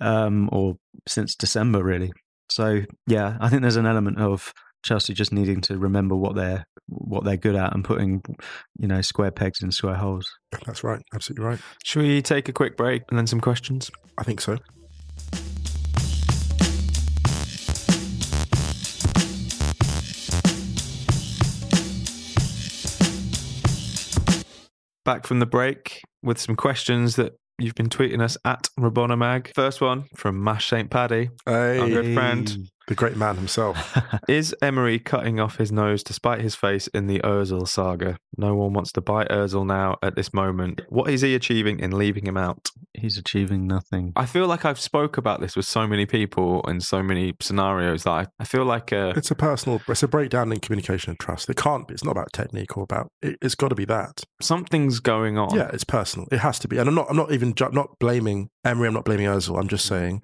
[0.00, 0.76] um, or
[1.06, 2.12] since December, really.
[2.48, 4.52] So yeah, I think there's an element of
[4.86, 8.22] Chelsea just needing to remember what they're what they're good at and putting
[8.78, 10.30] you know square pegs in square holes.
[10.64, 11.02] That's right.
[11.12, 11.58] Absolutely right.
[11.84, 13.90] Should we take a quick break and then some questions?
[14.16, 14.58] I think so.
[25.04, 29.52] Back from the break with some questions that you've been tweeting us at Rabona Mag.
[29.54, 30.90] First one from Mash St.
[30.90, 31.30] Paddy.
[31.44, 32.68] Hey, Our good friend.
[32.86, 33.96] The great man himself.
[34.28, 38.18] Is Emery cutting off his nose to spite his face in the Ozil saga?
[38.36, 40.82] No one wants to buy Ozil now at this moment.
[40.88, 42.68] What is he achieving in leaving him out?
[42.94, 44.12] He's achieving nothing.
[44.16, 48.04] I feel like I've spoke about this with so many people in so many scenarios
[48.04, 51.18] that I, I feel like uh, It's a personal, it's a breakdown in communication and
[51.18, 51.48] trust.
[51.50, 51.94] It can't be.
[51.94, 53.10] It's not about technique or about.
[53.22, 54.22] It, it's got to be that.
[54.40, 55.54] something's going on.
[55.56, 56.28] Yeah, it's personal.
[56.30, 56.78] It has to be.
[56.78, 57.06] And I'm not.
[57.10, 58.88] I'm not even ju- not blaming Emery.
[58.88, 59.58] I'm not blaming Ozil.
[59.58, 60.22] I'm just saying,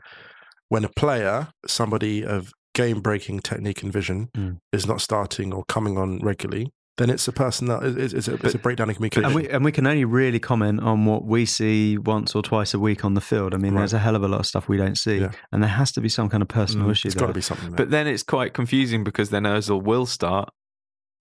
[0.72, 4.56] when a player, somebody of game-breaking technique and vision, Mm.
[4.72, 8.34] is not starting or coming on regularly, then it's a person that is, is, a,
[8.44, 9.24] it's a breakdown in communication.
[9.26, 12.72] And we, and we can only really comment on what we see once or twice
[12.74, 13.52] a week on the field.
[13.54, 13.80] I mean, Right.
[13.80, 15.18] there's a hell of a lot of stuff we don't see.
[15.18, 15.32] Yeah.
[15.52, 17.20] And there has to be some kind of personal Mm, issue it's there.
[17.26, 17.70] got to be something.
[17.70, 17.76] There.
[17.76, 20.48] But then it's quite confusing because then Ozil will start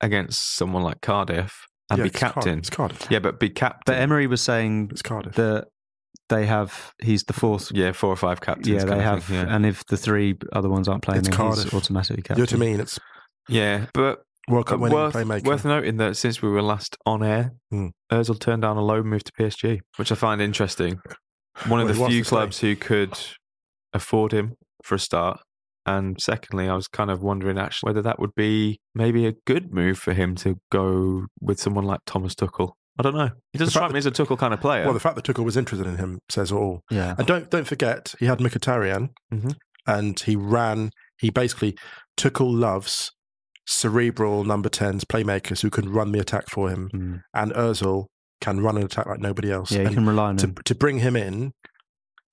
[0.02, 1.52] against someone like Cardiff
[1.90, 2.36] and Yeah, be it's Cardiff.
[2.36, 2.60] captain.
[2.60, 3.08] It's Cardiff.
[3.10, 3.82] Yeah, but be captain.
[3.86, 5.36] But Emery was saying It's Cardiff.
[5.36, 5.68] that
[6.32, 7.72] they have, he's the fourth.
[7.74, 8.68] yeah, four or five captains.
[8.68, 9.24] Yeah, they have.
[9.26, 9.56] thing, yeah.
[9.56, 11.66] And if the three other ones aren't playing, It's then Cardiff.
[11.66, 12.38] he's automatically you captain.
[12.44, 12.80] know what I mean?
[12.80, 13.00] It's
[13.48, 15.44] yeah, but World Cup winning worth, playmaker.
[15.46, 17.88] worth noting that since we were last on air, Hmm.
[18.12, 21.00] Ozil turned down a loan move to PSG, which I find interesting.
[21.68, 23.18] One of Well, the few to clubs who could
[23.94, 25.40] afford him for a start.
[25.86, 29.74] And secondly, I was kind of wondering actually whether that would be maybe a good
[29.74, 32.74] move for him to go with someone like Thomas Tuchel.
[33.00, 33.30] I don't know.
[33.54, 34.84] He doesn't strike me as a Tuchel kind of player.
[34.86, 36.82] well, the fact that Tuchel was interested in him says all.
[36.92, 37.16] Yeah.
[37.18, 39.56] And don't don't forget, he had Mkhitaryan, Mhm.
[39.88, 40.92] and he ran.
[41.20, 41.78] He basically
[42.18, 43.12] Tuchel loves
[43.66, 47.22] cerebral number tens playmakers who can run the attack for him, Mm.
[47.34, 48.08] and Özil
[48.42, 49.72] can run an attack like nobody else.
[49.72, 50.56] Yeah, you can rely on to him.
[50.66, 51.54] to bring him in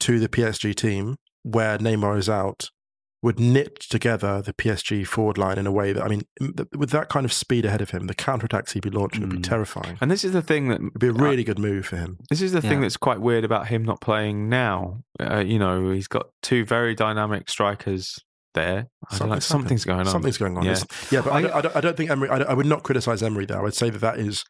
[0.00, 2.70] to the PSG team where Neymar is out
[3.20, 6.90] would knit together the PSG forward line in a way that I mean, th- with
[6.90, 9.38] that kind of speed ahead of him, the counter attacks he'd be launching would be
[9.38, 9.42] Mm.
[9.48, 9.98] terrifying.
[10.00, 12.18] and this is the thing that It'd be a really good move for him.
[12.30, 15.00] This is the thing that's quite weird about him not playing now.
[15.20, 18.18] Uh, you know, he's got two very dynamic strikers
[18.54, 18.86] there.
[19.10, 20.06] I don't know, Something's something's going on.
[20.06, 20.64] Something's going on.
[20.64, 20.78] Yeah.
[21.10, 22.28] Yeah, but I, I- don't, I, don't, I don't think Emery.
[22.30, 23.58] I, don't- I would not criticize Emery there.
[23.58, 24.44] I would say that that is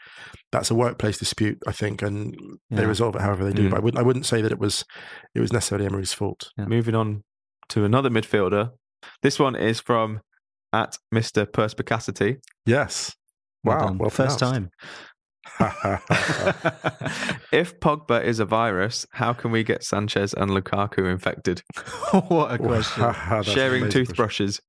[0.52, 1.59] that's a workplace dispute.
[1.66, 2.35] I think, and
[2.70, 3.66] they resolve it however they do.
[3.68, 3.70] Mm.
[3.70, 3.98] But I wouldn't.
[4.00, 4.85] I wouldn't say that it was
[5.35, 6.50] it was necessarily Emery's fault.
[6.59, 6.66] Yeah.
[6.66, 7.24] Moving on
[7.70, 8.70] to another midfielder.
[9.22, 10.20] This one is from
[10.72, 11.50] at Mr.
[11.50, 12.37] Perspicacity.
[12.66, 13.14] Yes.
[13.64, 13.87] Well Wow.
[13.87, 13.98] done.
[13.98, 14.70] Well First time.
[17.52, 21.62] if Pogba is a virus, how can we get Sanchez and Lukaku infected?
[22.28, 23.14] what a question.
[23.42, 24.61] Sharing toothbrushes.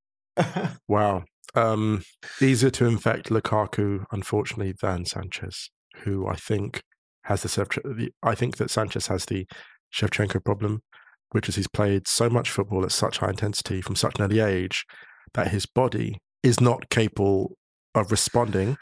[0.88, 1.26] Wow.
[1.56, 2.04] Um,
[2.42, 5.70] easier to infect Lukaku, unfortunately, than Sanchez,
[6.04, 6.82] who I think
[7.24, 8.10] has the.
[8.24, 9.46] I think that Sanchez has the
[9.94, 10.82] Shevchenko problem,
[11.32, 14.40] which is he's played so much football at such high intensity from such an early
[14.40, 14.86] age
[15.34, 17.56] that his body is not capable
[17.96, 18.78] of responding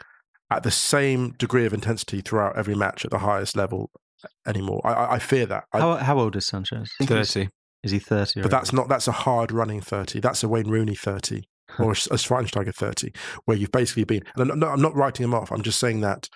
[0.50, 3.90] at the same degree of intensity throughout every match at the highest level
[4.46, 4.80] anymore.
[4.84, 5.64] I, I, I fear that.
[5.72, 6.90] I, How, how old is Sanchez?
[7.00, 7.48] I think he's- 30.
[7.84, 8.42] Is he 30?
[8.42, 10.18] but that's not that's a hard running thirty.
[10.18, 11.44] That's a Wayne Rooney thirty
[11.78, 13.12] or a Schweinsteiger thirty,
[13.44, 14.22] where you've basically been.
[14.36, 15.52] And I'm not, I'm not writing him off.
[15.52, 16.28] I'm just saying that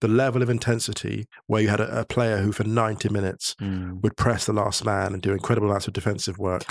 [0.00, 4.00] the level of intensity where you had a, a player who for ninety minutes Mm.
[4.02, 6.64] would press the last man and do incredible amounts of defensive work.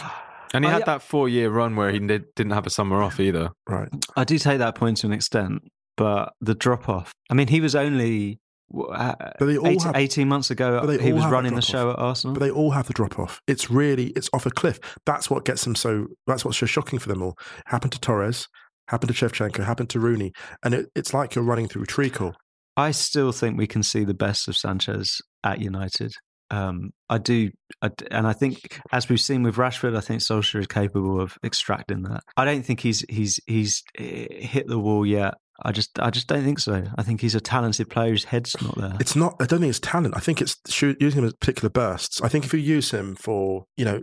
[0.53, 3.01] And he I- had that four year run where he did, didn't have a summer
[3.03, 3.49] off either.
[3.67, 3.89] Right.
[4.15, 5.61] I do take that point to an extent.
[5.97, 7.11] but the drop off.
[7.29, 8.39] I mean, he was only
[8.73, 10.85] uh, But they all 18, have- 18 months ago.
[10.85, 12.33] they He was running the show at Arsenal.
[12.35, 13.41] But they all have the drop off.
[13.47, 14.79] It's really it's off a cliff.
[15.05, 16.07] That's what gets them so.
[16.27, 17.35] That's what's so shocking for them all.
[17.65, 18.47] Happened to Torres.
[18.89, 19.65] Happened to Shevchenko.
[19.65, 20.31] Happened to Rooney.
[20.63, 22.35] And it, it's like you're running through treacle.
[22.77, 26.13] I still think we can see the best of Sanchez at United.
[26.49, 27.49] Um, I do,
[27.81, 31.37] I and I think as we've seen with Rashford, I think Solskjaer is capable of
[31.43, 32.21] extracting that.
[32.37, 35.33] I don't think he's he's he's eh, hit the wall yet.
[35.65, 36.83] I just I just don't think so.
[36.97, 38.11] I think he's a talented player.
[38.13, 38.95] His head's not there.
[38.99, 39.35] It's not.
[39.41, 40.15] I don't think it's talent.
[40.15, 42.21] I think it's using him in particular bursts.
[42.21, 44.01] I think if you use him for you know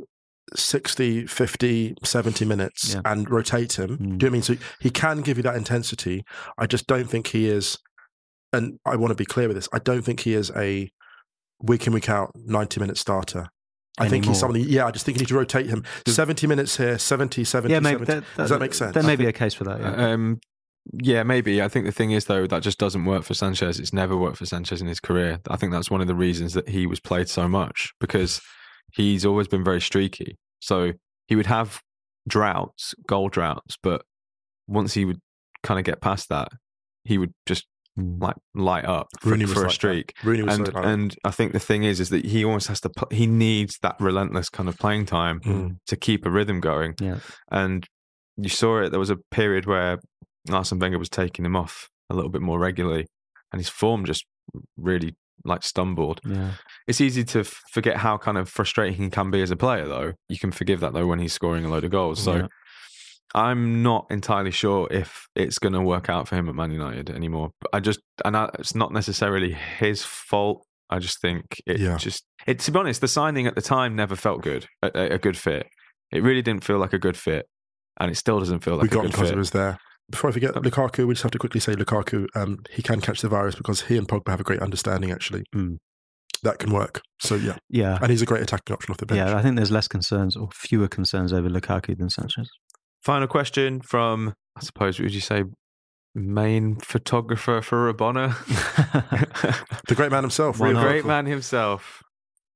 [0.54, 3.00] 60, 50, 70 minutes Yeah.
[3.04, 3.98] and rotate him, Mm.
[3.98, 4.42] do you know I mean?
[4.42, 6.22] So he can give you that intensity.
[6.58, 7.78] I just don't think he is.
[8.54, 9.68] And I want to be clear with this.
[9.72, 10.90] I don't think he is a
[11.62, 13.48] week in week out ninety minute starter.
[13.96, 14.62] I think he's somebody.
[14.62, 15.84] Yeah, I just think you need to rotate him.
[16.06, 18.12] Seventy minutes here, 70, 70, yeah, maybe 70.
[18.12, 18.92] that, Does that make sense?
[18.92, 19.80] There may be a case for that.
[19.80, 20.12] Yeah.
[20.12, 20.40] Um,
[20.92, 21.62] yeah, maybe.
[21.62, 23.78] I think the thing is though that just doesn't work for Sanchez.
[23.78, 25.40] It's never worked for Sanchez in his career.
[25.48, 28.40] I think that's one of the reasons that he was played so much because
[28.92, 30.36] he's always been very streaky.
[30.60, 30.92] So
[31.26, 31.80] he would have
[32.28, 34.02] droughts, goal droughts, but
[34.66, 35.20] once he would
[35.62, 36.48] kind of get past that,
[37.04, 39.74] he would just like light up for, Rooney was for a like that.
[39.74, 40.14] streak.
[40.24, 40.84] Rooney was And like that.
[40.84, 43.78] and I think the thing is is that he almost has to put, he needs
[43.82, 45.76] that relentless kind of playing time Mm.
[45.86, 46.94] to keep a rhythm going.
[47.00, 47.18] Yeah.
[47.50, 47.86] And
[48.36, 48.90] you saw it.
[48.90, 50.00] There was a period where
[50.50, 53.06] Arsene Wenger was taking him off a little bit more regularly,
[53.52, 54.24] and his form just
[54.76, 56.20] really like stumbled.
[56.24, 56.52] yeah.
[56.86, 60.12] It's easy to forget how kind of frustrating he can be as a player, though.
[60.28, 62.22] You can forgive that though when he's scoring a load of goals.
[62.22, 62.46] So Yeah.
[63.34, 67.10] I'm not entirely sure if it's going to work out for him at Man United
[67.10, 67.50] anymore.
[67.60, 70.64] But I just, and I, it's not necessarily his fault.
[70.90, 71.96] I just think it Yeah.
[71.96, 75.14] just, it, to be honest, the signing at the time never felt good, a, a-
[75.14, 75.66] a good fit.
[76.12, 77.46] It really didn't feel like a good fit,
[77.98, 79.34] and it still doesn't feel like we a got him good because fit.
[79.36, 79.78] it was there.
[80.10, 82.26] Before I forget Lukaku, we just have to quickly say Lukaku.
[82.36, 85.10] Um, he can catch the virus because he and Pogba have a great understanding.
[85.10, 85.78] Actually, Mm.
[86.42, 87.00] that can work.
[87.20, 87.98] So yeah, Yeah.
[88.00, 89.16] and he's a great attacking option off the bench.
[89.16, 92.48] Yeah, I think there's less concerns or fewer concerns over Lukaku than Sanchez.
[93.04, 95.44] Final question from, I suppose, would you say,
[96.14, 98.34] main photographer for Rabona?
[99.88, 102.02] the great man himself, Why the great man himself,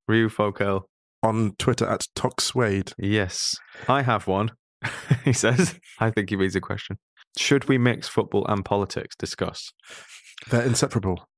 [0.06, 0.84] Ryu Fokel.
[1.22, 2.94] on Twitter at Toxwade.
[2.96, 3.56] Yes,
[3.88, 4.52] I have one.
[5.24, 6.96] he says, I think he reads a question.
[7.37, 9.14] Should we mix football and politics?
[9.16, 9.70] Discuss.
[10.48, 11.28] They're inseparable.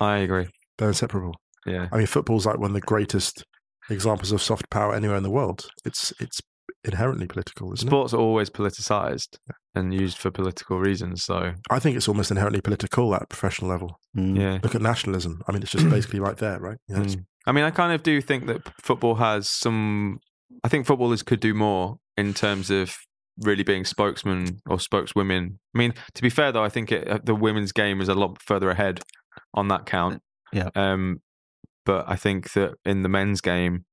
[0.00, 0.48] I agree.
[0.78, 1.36] They're inseparable.
[1.66, 1.86] Yeah.
[1.92, 3.44] I mean, football's like one of the greatest
[3.88, 5.68] examples of soft power anywhere in the world.
[5.84, 6.40] It's it's
[6.86, 9.38] inherently political, isn't Sports are always politicized
[9.74, 11.22] and used for political reasons.
[11.24, 11.52] So.
[11.70, 13.98] I think it's almost inherently political at professional level.
[14.16, 14.38] Mm.
[14.38, 14.58] yeah.
[14.62, 15.42] Look at nationalism.
[15.48, 16.78] I mean, it's just basically right there, right?
[16.88, 17.24] You know, it's- Mm.
[17.48, 20.18] I mean, I kind of do think that football has some.
[20.64, 22.96] I think footballers could do more in terms of
[23.42, 25.60] really being spokesmen or spokeswomen.
[25.74, 28.14] I mean, to be fair though, I think it, uh, the women's game is a
[28.14, 29.00] lot further ahead
[29.54, 30.22] on that count.
[30.52, 30.70] Yeah.
[30.74, 31.20] Um,
[31.84, 33.84] but I think that in the men's game,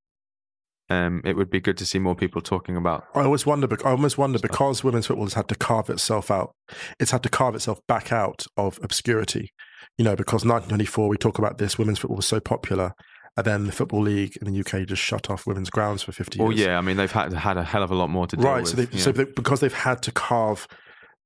[0.90, 3.06] um, it would be good to see more people talking about.
[3.16, 3.68] I always wonder.
[3.86, 6.52] I almost wonder because women's football has had to carve itself out.
[7.00, 9.50] It's had to carve itself back out of obscurity.
[9.98, 11.78] You know, because 1924, we talk about this.
[11.78, 12.94] Women's football was so popular,
[13.38, 16.38] and then the football league in the UK just shut off women's grounds for 50
[16.38, 16.48] years.
[16.48, 18.44] Well, yeah, I mean they've had had a hell of a lot more to do
[18.44, 18.62] right.
[18.62, 18.70] with.
[18.70, 20.68] so, they, so they, because they've had to carve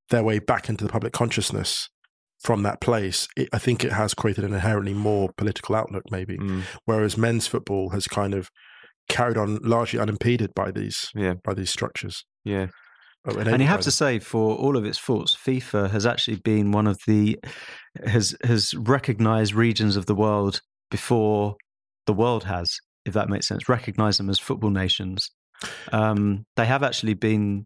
[0.10, 1.90] their way back into the public consciousness
[2.40, 6.38] from that place, it, I think it has created an inherently more political outlook, maybe.
[6.38, 8.50] Mm, Whereas men's football has kind of
[9.10, 12.26] carried on largely unimpeded by these yeah, by these structures.
[12.44, 12.68] yeah.
[13.28, 16.72] uh, And you have to say, for all of its faults, FIFA has actually been
[16.72, 17.38] one of the
[18.06, 21.56] has has recognised regions of the world before
[22.06, 22.70] the world has,
[23.06, 23.68] if that makes sense.
[23.68, 25.30] Recognise them as football nations.
[25.92, 27.66] Um, they have actually been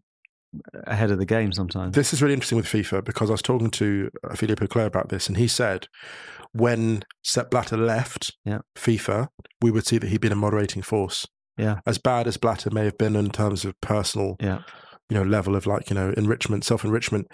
[0.86, 1.94] ahead of the game sometimes.
[1.94, 5.28] This is really interesting with FIFA because I was talking to Philippe Leclerc about this,
[5.28, 5.86] and he said
[6.52, 8.58] when Sepp Blatter left Yeah.
[8.76, 9.28] FIFA,
[9.62, 11.26] we would see that he'd been a moderating force.
[11.56, 11.80] Yeah.
[11.86, 14.58] As bad as Blatter may have been in terms of personal, Yeah.
[15.08, 17.26] you know, level of like, you know, enrichment, self enrichment,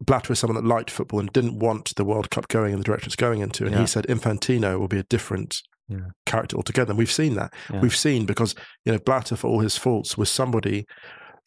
[0.00, 2.84] Blatter was someone that liked football and didn't want the World Cup going in the
[2.84, 3.64] direction it's going into.
[3.64, 3.80] And Yeah.
[3.80, 5.56] he said Infantino will be a different
[5.88, 5.98] Yeah.
[6.24, 6.92] character altogether.
[6.92, 7.52] And we've seen that.
[7.72, 7.80] Yeah.
[7.80, 10.84] We've seen because, you know, Blatter, for all his faults, was somebody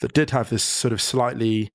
[0.02, 1.70] that did have this sort of slightly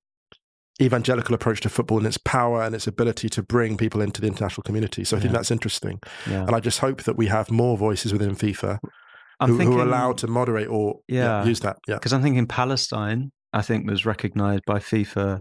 [0.81, 4.27] evangelical approach to football and its power and its ability to bring people into the
[4.27, 5.03] international community.
[5.05, 5.99] So I think that's interesting.
[6.29, 6.41] Yeah.
[6.45, 8.79] And I just hope that we have more voices within FIFA
[9.39, 11.45] I'm who, who are allowed to moderate or yeah, Yeah.
[11.45, 11.77] use that.
[11.87, 11.95] Yeah.
[11.95, 13.31] because I'm thinking Palestine.
[13.53, 15.39] I think was recognised by FIFA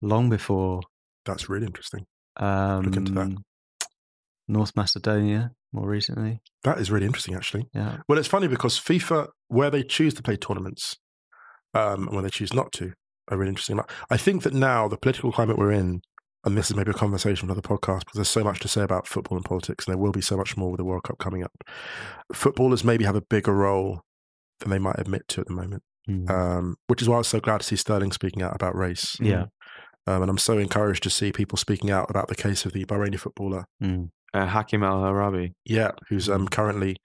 [0.00, 0.82] long before
[1.24, 2.04] That's really interesting.
[2.36, 3.36] um, Look into that.
[4.46, 6.40] North Macedonia more recently.
[6.62, 7.64] That is really interesting, actually.
[7.74, 10.96] Yeah, Well, it's funny because FIFA, where they choose to play tournaments
[11.74, 12.92] um, and when they choose not to,
[13.28, 13.80] are really interesting.
[14.10, 16.00] I think that now the political climate we're in
[16.46, 18.82] and this is maybe a conversation for another podcast because there's so much to say
[18.82, 21.16] about football and politics, and there will be so much more with the World Cup
[21.18, 21.52] coming up.
[22.34, 24.02] Footballers maybe have a bigger role
[24.60, 26.28] than they might admit to at the moment, Mm.
[26.30, 29.16] um, which is why I was so glad to see Sterling speaking out about race.
[29.20, 29.46] yeah.
[30.06, 32.84] Um, and I'm so encouraged to see people speaking out about the case of the
[32.84, 34.10] Bahraini footballer, Mm.
[34.34, 35.52] Uh, Hakeem Al Araibi.
[35.64, 36.96] yeah, who's um, currently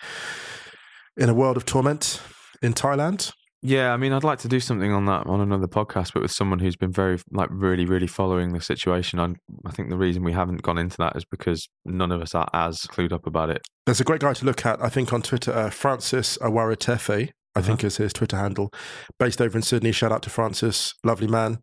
[1.15, 2.21] in a world of torment
[2.61, 3.31] in Thailand.
[3.61, 6.31] Yeah, I mean, I'd like to do something on that on another podcast, but with
[6.31, 9.19] someone who's been very, like, really, really following the situation.
[9.19, 9.33] I,
[9.65, 12.47] I think the reason we haven't gone into that is because none of us are
[12.53, 13.61] as clued up about it.
[13.85, 17.61] There's a great guy to look at, I think, on Twitter, uh, Francis Awaritefe, I
[17.61, 18.71] think is his Twitter handle,
[19.17, 19.91] based over in Sydney.
[19.91, 21.57] Shout out to Francis, lovely man,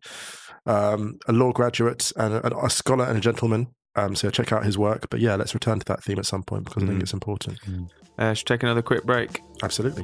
[0.67, 3.67] um, a law graduate and a, a scholar and a gentleman.
[3.95, 5.07] Um, so check out his work.
[5.09, 7.03] But yeah, let's return to that theme at some point because I think Mhm.
[7.03, 7.57] it's important.
[8.19, 9.39] Uh, should we take another quick break.
[9.63, 10.03] Absolutely.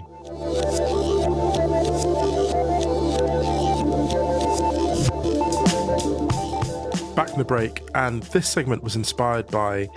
[7.16, 9.88] Back from the break, and this segment was inspired by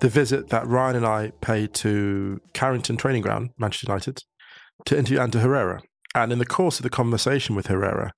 [0.00, 4.20] the visit that Ryan and I paid to Carrington Training Ground, Manchester United,
[4.86, 5.82] to interview Ander Herrera.
[6.14, 8.12] And in the course of the conversation with Herrera,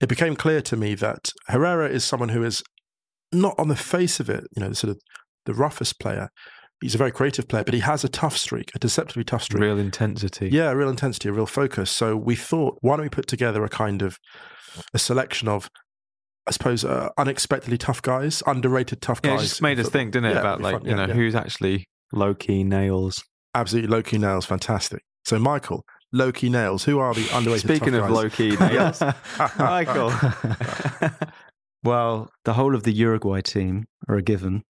[0.00, 2.64] it became clear to me that Herrera is someone who is
[3.32, 4.98] not on the face of it, you know, sort of
[5.44, 6.28] the roughest player.
[6.80, 9.62] He's a very creative player, but he has a tough streak, a deceptively tough streak.
[9.62, 10.48] Real intensity.
[10.50, 11.92] Yeah, real intensity, a real focus.
[11.92, 14.18] So we thought, why don't we put together a kind of
[14.92, 15.70] a selection of,
[16.46, 19.40] I suppose, uh, unexpectedly tough guys, underrated tough Yeah, guys.
[19.40, 20.84] it just made us think, didn't it, Yeah, about like fun.
[20.84, 21.14] you Yeah, know yeah.
[21.14, 23.22] who's actually low key nails.
[23.54, 25.02] Absolutely, low key nails, fantastic.
[25.24, 26.84] So Michael, low key nails.
[26.84, 27.62] Who are the underrated?
[27.68, 28.10] Speaking of guys?
[28.10, 29.02] low key nails,
[29.58, 30.12] Michael.
[31.82, 34.62] well, the whole of the Uruguay team are a given.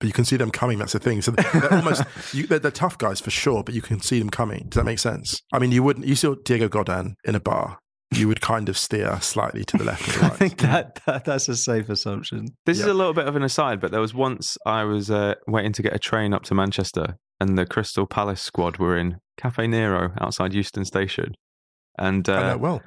[0.00, 0.78] but you can see them coming.
[0.78, 1.22] That's the thing.
[1.22, 2.02] So they're almost
[2.34, 4.66] you, they're, they're tough guys for sure, but you can see them coming.
[4.68, 5.40] Does that make sense?
[5.52, 6.06] I mean, you wouldn't.
[6.06, 7.78] You saw Diego Godin in a bar.
[8.14, 10.36] You would kind of steer slightly to the left or the I right.
[10.38, 12.48] think that, that that's a safe assumption.
[12.66, 15.34] This is a little bit of an aside, but there was once I was uh,
[15.46, 19.18] waiting to get a train up to Manchester, and the Crystal Palace squad were in
[19.36, 21.34] Cafe Nero outside Euston Station,
[21.98, 22.82] and I know uh, well.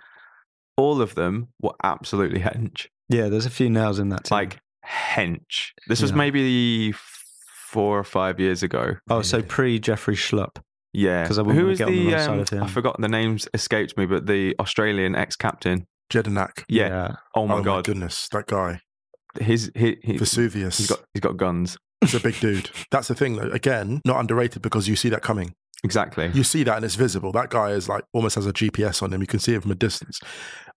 [0.78, 4.36] all of them were absolutely hench, Yeah, there's a few nails in that team.
[4.38, 5.72] like hench.
[5.88, 6.18] This was Yeah.
[6.18, 8.96] maybe four or five years ago.
[9.10, 10.58] oh, so pre Jeffrey Schlupp.
[10.98, 12.12] Yeah, 'Cause I wouldn't who wanna get on the the?
[12.12, 12.64] wrong side um, of him.
[12.64, 15.86] I forgot the names escaped me, but the Australian ex-captain.
[16.12, 16.64] Jedinak.
[16.68, 17.16] Yeah.
[17.36, 18.82] Oh my oh god, my goodness, that guy
[19.40, 20.78] his he, he Vesuvius.
[20.78, 21.78] he's got he's got guns.
[22.02, 22.70] He's a big dude.
[22.92, 23.50] That's the thing, though.
[23.52, 25.54] Again, not underrated because you see that coming.
[25.84, 26.32] Exactly.
[26.34, 27.32] You see that and it's visible.
[27.32, 29.22] That guy is like almost has a GPS on him.
[29.22, 30.20] You can see it from a distance.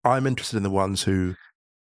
[0.04, 1.34] I'm interested in the ones who,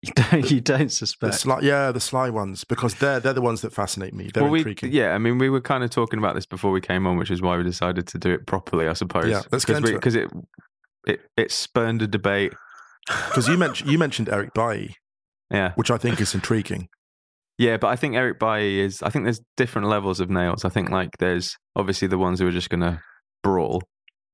[0.08, 1.34] You don't, you don't the suspect.
[1.34, 4.30] sly, yeah, the sly ones because they're they're the ones that fascinate me.
[4.34, 4.92] They're well, we, intriguing.
[4.92, 7.30] yeah, I mean, we were kind of talking about this before we came on, which
[7.30, 9.26] is why we decided to do it properly, I suppose.
[9.26, 9.94] Yeah, let's get because into it.
[9.94, 10.30] because it.
[11.06, 12.52] it it spurned a debate.
[13.28, 14.94] Because you mentioned you mentioned Eric Bailly,
[15.50, 16.88] Yeah, which I think is intriguing.
[17.58, 19.02] yeah, but I think Eric Bailly is.
[19.02, 20.64] I think there's different levels of nails.
[20.64, 23.00] I think like there's obviously the ones who are just going to
[23.42, 23.82] brawl,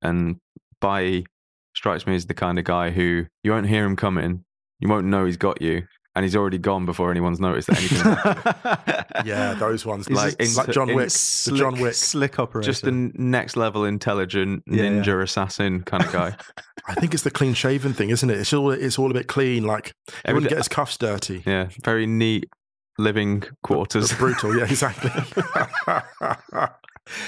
[0.03, 0.37] and
[0.81, 1.27] Bailly
[1.75, 4.45] strikes me as the kind of guy who you won't hear him coming,
[4.81, 5.83] you won't know he's got you,
[6.15, 9.05] and he's already gone before anyone's noticed that anything.
[9.25, 11.95] Yeah, those ones Is like it like John in- Wick, the John Wick.
[11.95, 12.65] slick operator.
[12.71, 14.91] just the next level intelligent Yeah, yeah.
[14.91, 16.37] ninja assassin kind of guy.
[16.89, 18.39] I think it's the clean shaven thing, isn't it?
[18.39, 19.65] It's all it's all a bit clean.
[19.65, 21.43] Like he Every- wouldn't get his cuffs dirty.
[21.45, 22.49] yeah, very neat
[22.97, 24.13] living quarters.
[24.13, 25.11] Brutal, yeah, exactly.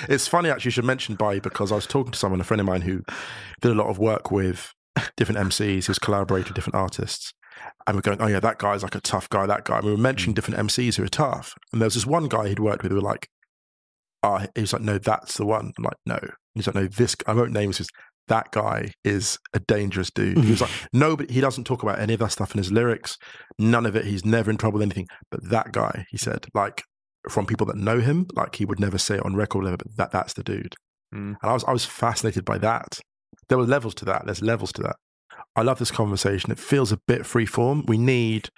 [0.09, 2.61] it's funny actually you should mention Bailly because I was talking to someone, a friend
[2.61, 3.03] of mine who
[3.61, 4.73] did a lot of work with
[5.17, 7.33] different MCs, who's collaborated with different artists.
[7.87, 9.79] And we're going, oh yeah, that guy's like a tough guy, that guy.
[9.79, 11.55] And we were mentioning different MCs who are tough.
[11.73, 13.29] And there was this one guy he'd worked with who were like,
[14.23, 15.73] ah, he was like, no, that's the one.
[15.77, 16.19] I'm like, no.
[16.55, 17.89] He's like, no, this, I won't name this.
[18.29, 20.39] That guy is a dangerous dude.
[20.39, 22.71] He was like, no, but he doesn't talk about any of that stuff in his
[22.71, 23.17] lyrics.
[23.59, 24.05] None of it.
[24.05, 25.09] He's never in trouble with anything.
[25.31, 26.83] But that guy, he said, like
[27.29, 29.97] from people that know him, like he would never say it on record, level, but
[29.97, 30.75] that that's the dude.
[31.15, 31.37] Mm.
[31.43, 33.01] And I was I was fascinated by that.
[33.49, 34.27] There were levels to that.
[34.27, 34.97] There's levels to that.
[35.57, 36.51] I love this conversation.
[36.53, 37.87] It feels a bit freeform.
[37.89, 38.51] We need.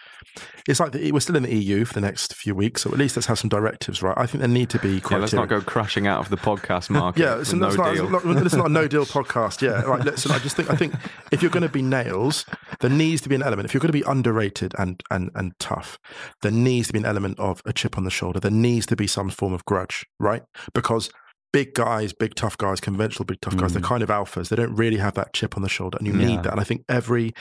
[0.68, 2.98] It's like the, we're still in the EU for the next few weeks, so at
[2.98, 4.16] least let's have some directives, right?
[4.16, 6.90] I think there need to be Yeah, let's not go crashing out of the podcast
[6.90, 7.20] market.
[7.20, 8.14] Yeah, with so no not, deal.
[8.14, 9.62] it's not, it's not a no deal podcast.
[9.62, 10.04] Yeah, right.
[10.04, 10.94] Listen, I just think I think
[11.32, 12.44] if you're going to be nails,
[12.80, 13.66] there needs to be an element.
[13.66, 15.98] If you're going to be underrated and and and tough,
[16.42, 18.38] there needs to be an element of a chip on the shoulder.
[18.38, 20.42] There needs to be some form of grudge, right?
[20.74, 21.10] Because
[21.52, 23.86] big guys, big tough guys, conventional big tough guys, they're mm.
[23.86, 24.48] kind of alphas.
[24.48, 26.26] They don't really have that chip on the shoulder, and you Yeah.
[26.26, 26.52] need that.
[26.52, 27.32] And I think every,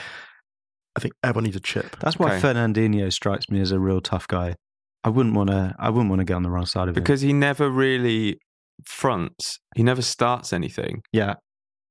[0.95, 1.95] I think everyone needs a chip.
[1.99, 2.41] That's why Okay.
[2.47, 4.55] Fernandinho strikes me as a real tough guy.
[5.03, 5.73] I wouldn't want to.
[5.79, 7.03] I wouldn't want to get on the wrong side of him.
[7.03, 8.37] because he never really
[8.85, 9.59] fronts.
[9.75, 11.01] He never starts anything.
[11.11, 11.35] yeah,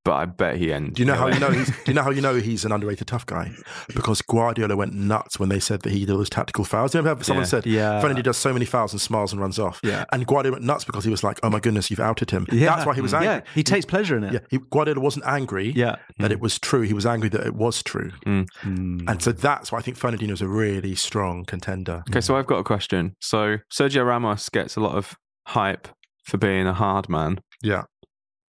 [0.04, 0.94] but I bet he ends.
[0.96, 2.72] Do you know how you know he's, do you know how you know he's an
[2.72, 3.52] underrated tough guy?
[3.88, 6.94] Because Guardiola went nuts when they said that he did all those tactical fouls.
[6.94, 7.48] You know, someone Yeah.
[7.48, 8.00] said Yeah.
[8.02, 9.78] Fernandes does so many fouls and smiles and runs off.
[9.84, 10.04] Yeah.
[10.12, 12.74] And Guardiola went nuts because he was like, "Oh my goodness, you've outed him." Yeah.
[12.74, 13.28] That's why he was angry.
[13.28, 14.32] Yeah, he takes pleasure in it.
[14.32, 15.96] Yeah, he, Guardiola wasn't angry Yeah.
[16.18, 16.82] that it was true.
[16.82, 18.10] He was angry that it was true.
[18.26, 18.46] Mm.
[18.64, 22.02] And so that's why I think Fernandinho is a really strong contender.
[22.10, 23.16] Okay, so I've got a question.
[23.20, 25.14] So Sergio Ramos gets a lot of
[25.48, 25.88] hype
[26.24, 27.82] for being a hard man, Yeah.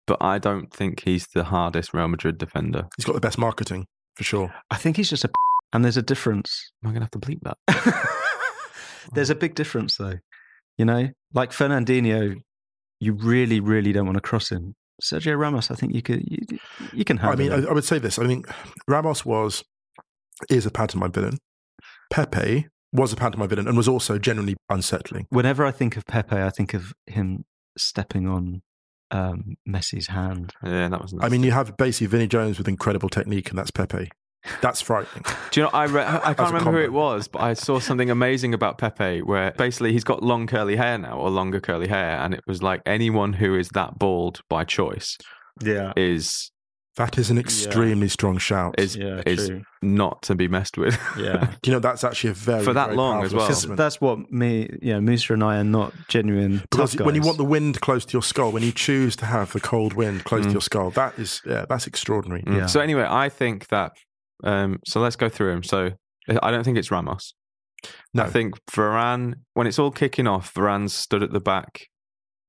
[0.06, 2.88] But I don't think he's the hardest Real Madrid defender.
[2.96, 4.54] He's got the best marketing for sure.
[4.70, 5.30] I think he's just a
[5.72, 6.70] and there's a difference.
[6.84, 8.08] Am I going to have to bleep that?
[9.14, 10.18] There's a big difference though.
[10.78, 12.40] You know, like Fernandinho,
[13.00, 14.74] you really, really don't want to cross him.
[15.02, 16.58] Sergio Ramos, I think you could you,
[16.92, 17.34] you can help.
[17.34, 17.52] I mean.
[17.52, 18.18] I, I would say this.
[18.18, 18.44] I mean,
[18.86, 19.64] Ramos was
[20.48, 21.38] is a pantomime villain.
[22.10, 25.26] Pepe was a pantomime villain and was also genuinely unsettling.
[25.30, 27.44] Whenever I think of Pepe, I think of him
[27.76, 28.62] stepping on
[29.12, 30.52] um, Messi's hand.
[30.64, 31.14] yeah, that was.
[31.20, 34.10] I mean, you have basically Vinnie Jones with incredible technique, and that's Pepe.
[34.60, 35.24] That's frightening.
[35.52, 35.70] Do you know?
[35.72, 39.22] I re- I can't remember who it was, but I saw something amazing about Pepe,
[39.22, 42.60] where basically he's got long curly hair now, or longer curly hair, and it was
[42.62, 45.16] like anyone who is that bald by choice
[45.62, 45.92] Yeah.
[45.96, 46.50] is
[46.96, 48.74] That is an extremely strong shout.
[48.78, 49.62] is Yeah, is true.
[49.80, 50.98] not to be messed with.
[51.18, 51.54] Yeah.
[51.64, 53.46] You know that's actually a very For that very long as well.
[53.46, 56.62] Because that's what me, you know, Musa and I are not genuine.
[56.70, 59.26] Because tough when you want the wind close to your skull, when you choose to
[59.26, 62.42] have the cold wind close to your skull, that is yeah, that's extraordinary.
[62.42, 62.56] Mm.
[62.58, 62.66] Yeah.
[62.66, 63.92] So anyway, I think that.
[64.44, 65.62] Um, so let's go through him.
[65.62, 65.92] So
[66.42, 67.34] I don't think it's Ramos.
[68.14, 71.86] No, I think Varane, when it's all kicking off, Varane's stood at the back,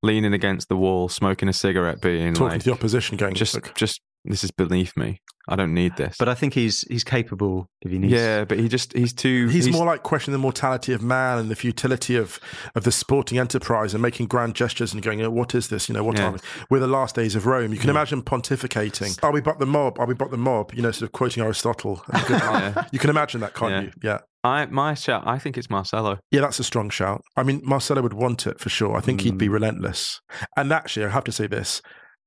[0.01, 3.55] leaning against the wall, smoking a cigarette, being talking like, to the opposition, going just,
[3.55, 5.19] "Look, just this is beneath me.
[5.49, 6.15] I don't need this.
[6.17, 8.13] But I think he's he's capable if he needs.
[8.13, 9.47] yeah, but he just he's too.
[9.49, 12.39] He's, more like questioning the mortality of man and the futility of,
[12.75, 15.89] of the sporting enterprise and making grand gestures and going, oh, "What is this?
[15.89, 16.27] You know, what Yeah.
[16.27, 16.39] are we?
[16.69, 19.21] We're the last days of Rome." You can imagine pontificating.
[19.21, 19.99] Are we but the mob?
[19.99, 20.73] Are we but the mob?
[20.73, 22.01] You know, sort of quoting Aristotle.
[22.29, 22.85] Yeah.
[22.93, 23.81] You can imagine that, can't Yeah.
[23.81, 23.91] you?
[24.01, 25.23] Yeah, I my shout.
[25.25, 26.19] I think it's Marcelo.
[26.31, 27.21] yeah, that's a strong shout.
[27.35, 28.95] I mean, Marcelo would want it for sure.
[28.95, 29.39] I think he'd Mm.
[29.39, 30.21] be relentless.
[30.55, 31.81] And actually, I have to say this.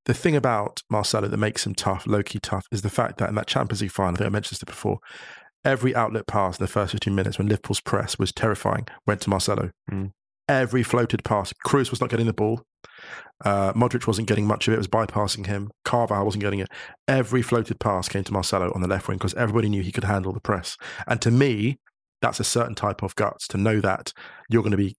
[0.07, 3.29] The thing about Marcelo that makes him tough, low key tough, is the fact that
[3.29, 5.01] in that Champions League final, I think I mentioned this before,
[5.65, 9.31] every outlet pass in the first 15 minutes when Liverpool's press was terrifying went to
[9.31, 9.71] Marcelo.
[9.91, 10.13] Mm.
[10.49, 12.63] Every floated pass, Kroos was not getting the ball.
[13.45, 15.71] Uh, Modric wasn't getting much of it, it was bypassing him.
[15.85, 16.69] Carvajal wasn't getting it.
[17.09, 20.05] Every floated pass came to Marcelo on the left wing because everybody knew he could
[20.05, 20.77] handle the press.
[21.09, 21.79] And to me,
[22.23, 24.13] that's a certain type of guts to know that
[24.49, 24.95] you're going to be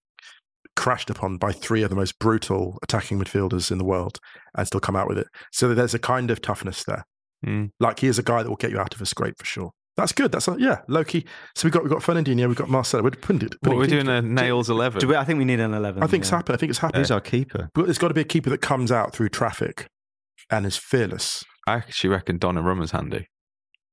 [0.77, 4.19] crashed upon by three of the most brutal attacking midfielders in the world
[4.55, 5.27] and still come out with it.
[5.51, 7.03] So there's a kind of toughness there.
[7.45, 7.71] Mm.
[7.81, 9.71] Like he is a guy that will get you out of a scrape for sure.
[9.97, 10.31] That's good.
[10.31, 11.25] That's a, yeah, Loki.
[11.55, 13.03] So we got we got Fernandinho, we've got Marcelo.
[13.03, 13.55] We're putting it.
[13.61, 14.99] What we're it- doing a nails eleven.
[14.99, 16.03] Do we, I think we need an eleven.
[16.03, 16.37] I think it's yeah.
[16.37, 16.53] happy.
[16.53, 16.99] I think it's happy.
[16.99, 17.69] Who's our keeper?
[17.73, 19.87] But there's got to be a keeper that comes out through traffic
[20.51, 21.43] and is fearless.
[21.65, 23.27] I actually reckon Donnarumma's handy.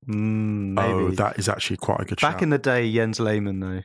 [0.09, 2.43] Mm, Oh, that is actually quite a good Back shout.
[2.43, 3.80] in the day, Jens Lehmann though.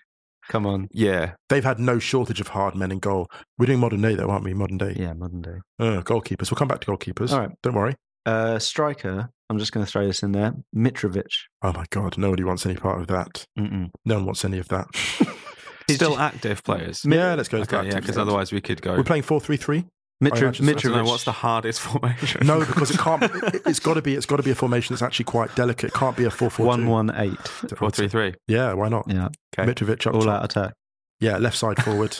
[0.49, 0.87] Come on.
[0.91, 3.27] Yeah, They've had no shortage of hard men in goal.
[3.57, 4.53] We're doing modern day though, aren't we?
[4.55, 4.95] Modern day.
[4.97, 5.59] Yeah, modern day.
[5.79, 6.49] Uh, goalkeepers.
[6.51, 7.31] We'll come back to goalkeepers.
[7.31, 7.51] All right.
[7.61, 7.95] Don't worry.
[8.25, 9.29] Uh, striker.
[9.49, 10.53] I'm just going to throw this in there.
[10.75, 11.31] Mitrovic.
[11.61, 12.17] Oh my God.
[12.17, 13.45] Nobody wants any part of that.
[13.57, 13.89] Mm-mm.
[14.05, 14.87] No one wants any of that.
[15.89, 17.03] still active players.
[17.05, 17.59] yeah, let's go.
[17.59, 18.95] Okay, yeah, because otherwise we could go.
[18.95, 19.85] We're playing 4 3 3.
[20.23, 21.07] Mitro- I actually- I I don't know Mitrovic.
[21.07, 22.45] what's the hardest formation.
[22.45, 23.23] No, because it can't.
[23.23, 24.15] it, has got to be.
[24.15, 25.87] It's got to be a formation that's actually quite delicate.
[25.87, 27.39] It can't be a four four One one eight.
[27.77, 28.33] four three three.
[28.47, 29.05] Yeah, why not?
[29.07, 29.29] Yeah.
[29.57, 29.71] Okay.
[29.71, 30.29] Mitrovic up All top.
[30.39, 30.73] out attack.
[31.21, 32.17] Yeah, left side forward.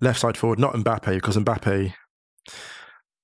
[0.00, 1.92] left side forward, not Mbappe, because Mbappe,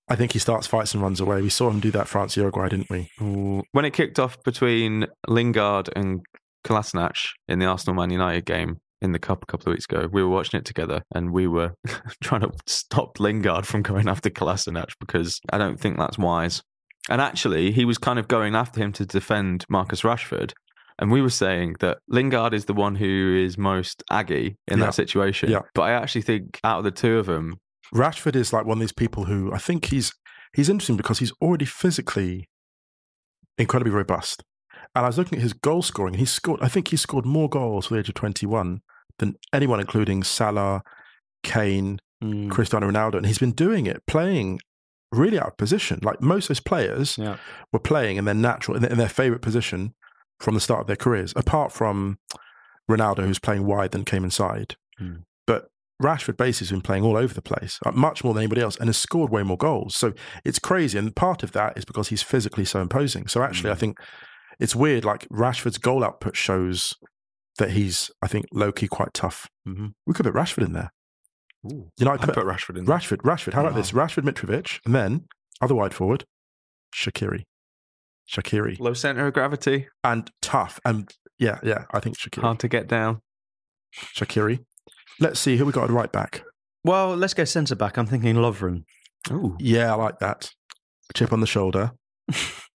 [0.09, 1.41] I think he starts fights and runs away.
[1.43, 3.09] We saw him do that France Uruguay, didn't we?
[3.23, 3.63] Ooh.
[3.73, 6.23] When it kicked off between Lingard and
[6.67, 10.09] Kolasinac in the Arsenal Man United game in the cup a couple of weeks ago,
[10.13, 11.75] we were watching it together and we were
[12.23, 16.63] trying to stop Lingard from going after Kolasinac because I don't think that's wise.
[17.09, 20.53] And actually, he was kind of going after him to defend Marcus Rashford.
[20.99, 24.85] And we were saying that Lingard is the one who is most aggy in Yeah.
[24.87, 25.51] that situation.
[25.51, 25.61] Yeah.
[25.75, 27.57] But I actually think out of the two of them,
[27.95, 30.13] Rashford is like one of these people who I think he's
[30.55, 32.49] he's interesting because he's already physically
[33.59, 34.43] incredibly robust.
[34.95, 36.61] And I was looking at his goal scoring, and he's scored.
[36.63, 38.81] I think he scored more goals for the age of twenty-one
[39.19, 40.83] than anyone, including Salah,
[41.43, 42.51] Kane, Mm.
[42.51, 44.61] Cristiano Ronaldo, and he's been doing it playing
[45.11, 46.01] really out of position.
[46.03, 47.39] Like most of those players Yeah.
[47.73, 49.95] were playing in their natural, in their, their favorite position
[50.39, 52.19] from the start of their careers, apart from
[52.91, 54.77] Ronaldo, who's playing wide, then came inside.
[54.99, 55.21] Hmm.
[55.47, 55.69] But
[56.03, 58.77] Rashford basically has been playing all over the place, uh, much more than anybody else,
[58.77, 59.97] and has scored way more goals.
[59.97, 60.13] So
[60.45, 60.99] it's crazy.
[60.99, 63.29] And part of that is because he's physically so imposing.
[63.29, 63.97] So actually, I think
[64.61, 65.05] it's weird.
[65.05, 66.95] Like Rashford's goal output shows
[67.59, 69.49] that he's, I think, low key quite tough.
[69.67, 69.93] Mhm.
[70.07, 70.91] We could put Rashford in there.
[71.65, 72.87] You know, I I put, put Rashford in.
[72.87, 73.53] Rashford, Rashford.
[73.55, 73.93] How about this?
[73.93, 75.27] Rashford, Mitrovic, and then
[75.61, 76.25] other wide forward,
[76.95, 77.43] Shaqiri.
[78.31, 78.79] Shaqiri.
[78.81, 80.81] Low center of gravity, And tough.
[80.85, 82.41] And yeah, yeah, I think Shaqiri.
[82.43, 83.21] hard to get down.
[84.17, 84.61] Shaqiri.
[85.19, 86.43] Let's see who we got at right back.
[86.85, 87.99] Well, let's go centre back.
[87.99, 88.85] I'm thinking Lovren.
[89.31, 89.57] Ooh.
[89.61, 90.51] Yeah, I like that.
[91.11, 91.91] A chip on the shoulder.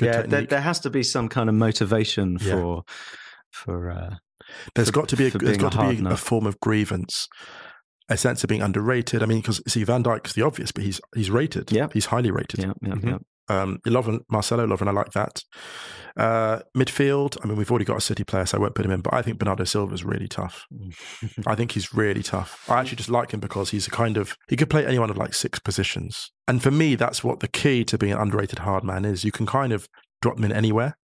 [0.00, 2.52] Good yeah, there, there has to be some kind of motivation Yeah.
[2.54, 2.82] for
[3.52, 4.14] for uh,
[4.74, 7.28] There's for- got to be a, there's got a to be a form of grievance,
[8.08, 9.22] a sense of being underrated.
[9.22, 11.70] I mean, because see, Van Dijk's the obvious, but he's he's rated.
[11.72, 11.88] Yeah.
[11.92, 12.60] he's highly rated.
[12.60, 13.04] yeah, yeah, Mhm.
[13.10, 13.18] yeah.
[13.50, 15.42] Um, Lovren, Marcelo Lovren, I like that.
[16.16, 18.90] Uh, midfield, I mean, we've already got a City player, so I won't put him
[18.90, 19.00] in.
[19.00, 20.66] But I think Bernardo Silva is really tough.
[21.46, 22.64] I think he's really tough.
[22.68, 25.10] I actually just like him because he's a kind of he could play any one
[25.10, 28.60] of like six positions, and for me, that's what the key to being an underrated
[28.60, 29.24] hard man is.
[29.24, 29.88] You can kind of
[30.22, 30.96] drop them in anywhere,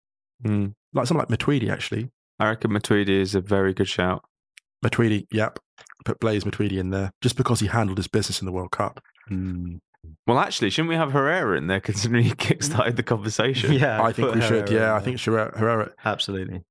[0.45, 0.75] Mm.
[0.93, 2.11] like someone like Matuidi actually.
[2.41, 4.25] I reckon Matuidi is a very good shout.
[4.85, 5.59] Matuidi, yep,
[6.05, 9.01] put Blaise Matuidi in there just because he handled his business in the World Cup.
[9.31, 9.79] Mm.
[10.27, 13.73] Well, actually, shouldn't we have Herrera in there considering he kickstarted the conversation?
[13.73, 14.71] Yeah, I think put we should.
[14.71, 16.63] Yeah, I think Herrera, Herrera absolutely.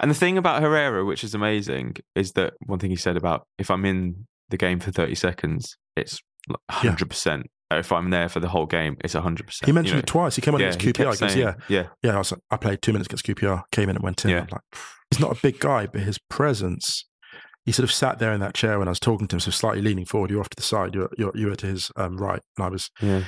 [0.00, 3.46] And the thing about Herrera, which is amazing, is that one thing he said about
[3.58, 7.44] if I'm in the game for 30 seconds, it's like 100%.
[7.70, 9.64] If I'm there for the whole game, it's 100%.
[9.64, 10.36] He mentioned you it twice.
[10.36, 11.10] He came on yeah, against QPR.
[11.10, 11.86] He saying- yeah, yeah.
[12.02, 12.14] yeah.
[12.14, 14.30] I, was like, I played two minutes against QPR, came in and went in.
[14.32, 14.40] Yeah.
[14.40, 14.62] I'm like,
[15.10, 17.06] he's not a big guy, but his presence.
[17.64, 19.50] He sort of sat there in that chair when I was talking to him, so
[19.52, 20.30] slightly leaning forward.
[20.30, 20.94] You're off to the side.
[20.94, 22.90] You're you're, you were to his um, right, and I was.
[23.00, 23.22] Yeah.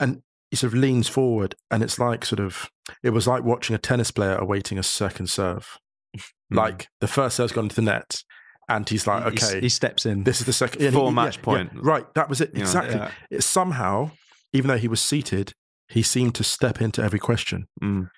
[0.00, 2.70] And he sort of leans forward, and it's like sort of.
[3.02, 5.76] It was like watching a tennis player awaiting a second serve.
[6.16, 6.22] Mm.
[6.56, 8.22] Like the first serve's gone into the net,
[8.70, 10.24] and he's like, He- okay, he, steps in.
[10.24, 11.70] this is the second yeah, Full he- match yeah, point.
[11.74, 12.98] yeah, right, that was it You exactly.
[13.30, 14.12] It somehow,
[14.54, 15.52] even though he was seated,
[15.88, 18.08] he seemed to step into every question Mm.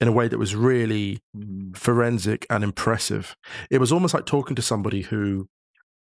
[0.00, 1.76] In a way that was really Mm.
[1.76, 3.36] forensic and impressive.
[3.70, 5.48] It was almost like talking to somebody who,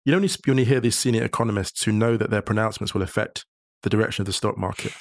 [0.04, 3.02] you know, when you, you hear these senior economists who know that their pronouncements will
[3.02, 3.44] affect
[3.82, 4.92] the direction of the stock market,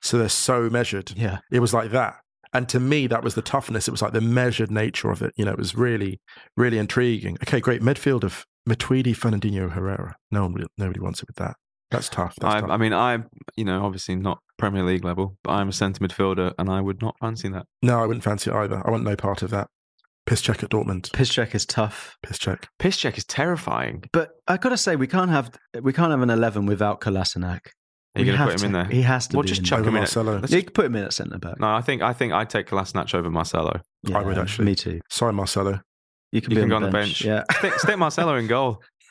[0.00, 1.12] so they're so measured.
[1.16, 2.16] Yeah, It was like that.
[2.52, 3.86] And to me, that was the toughness.
[3.88, 5.32] It was like the measured nature of it.
[5.36, 6.20] You know, it was really,
[6.56, 7.36] really intriguing.
[7.42, 7.82] Okay, great.
[7.82, 10.16] Midfield of Matuidi, Fernandinho, Herrera.
[10.30, 11.56] No one, really- nobody wants it with that.
[11.90, 12.34] That's tough.
[12.40, 12.70] That's I, tough.
[12.70, 13.26] I mean, I'm,
[13.56, 17.00] you know, obviously not Premier League level, but I'm a centre midfielder and I would
[17.00, 17.66] not fancy that.
[17.82, 18.82] no, I wouldn't fancy it either.
[18.84, 19.68] I want no part of that.
[20.28, 21.10] Piszczek at Dortmund.
[21.12, 22.16] Piszczek is tough.
[22.26, 22.64] Piszczek.
[22.80, 24.02] Piss check is terrifying.
[24.12, 27.60] But I gotta say, we can't have we can't have an eleven without Kolasinac.
[28.16, 28.84] Are you We going to have put him in there?
[28.86, 29.88] He has to We'll be just in chuck there.
[29.90, 30.00] Him in.
[30.00, 30.38] Marcelo.
[30.40, 31.60] Let's You just- can put him in at centre back.
[31.60, 33.80] no, I think I think I'd take Kolasinac over Marcelo.
[34.02, 34.64] Yeah, I would actually.
[34.64, 35.00] Me too.
[35.10, 35.80] Sorry, Marcelo.
[36.32, 37.22] You can You be can on, go the bench.
[37.24, 37.44] Yeah.
[37.58, 38.82] stick, stick Marcelo in goal.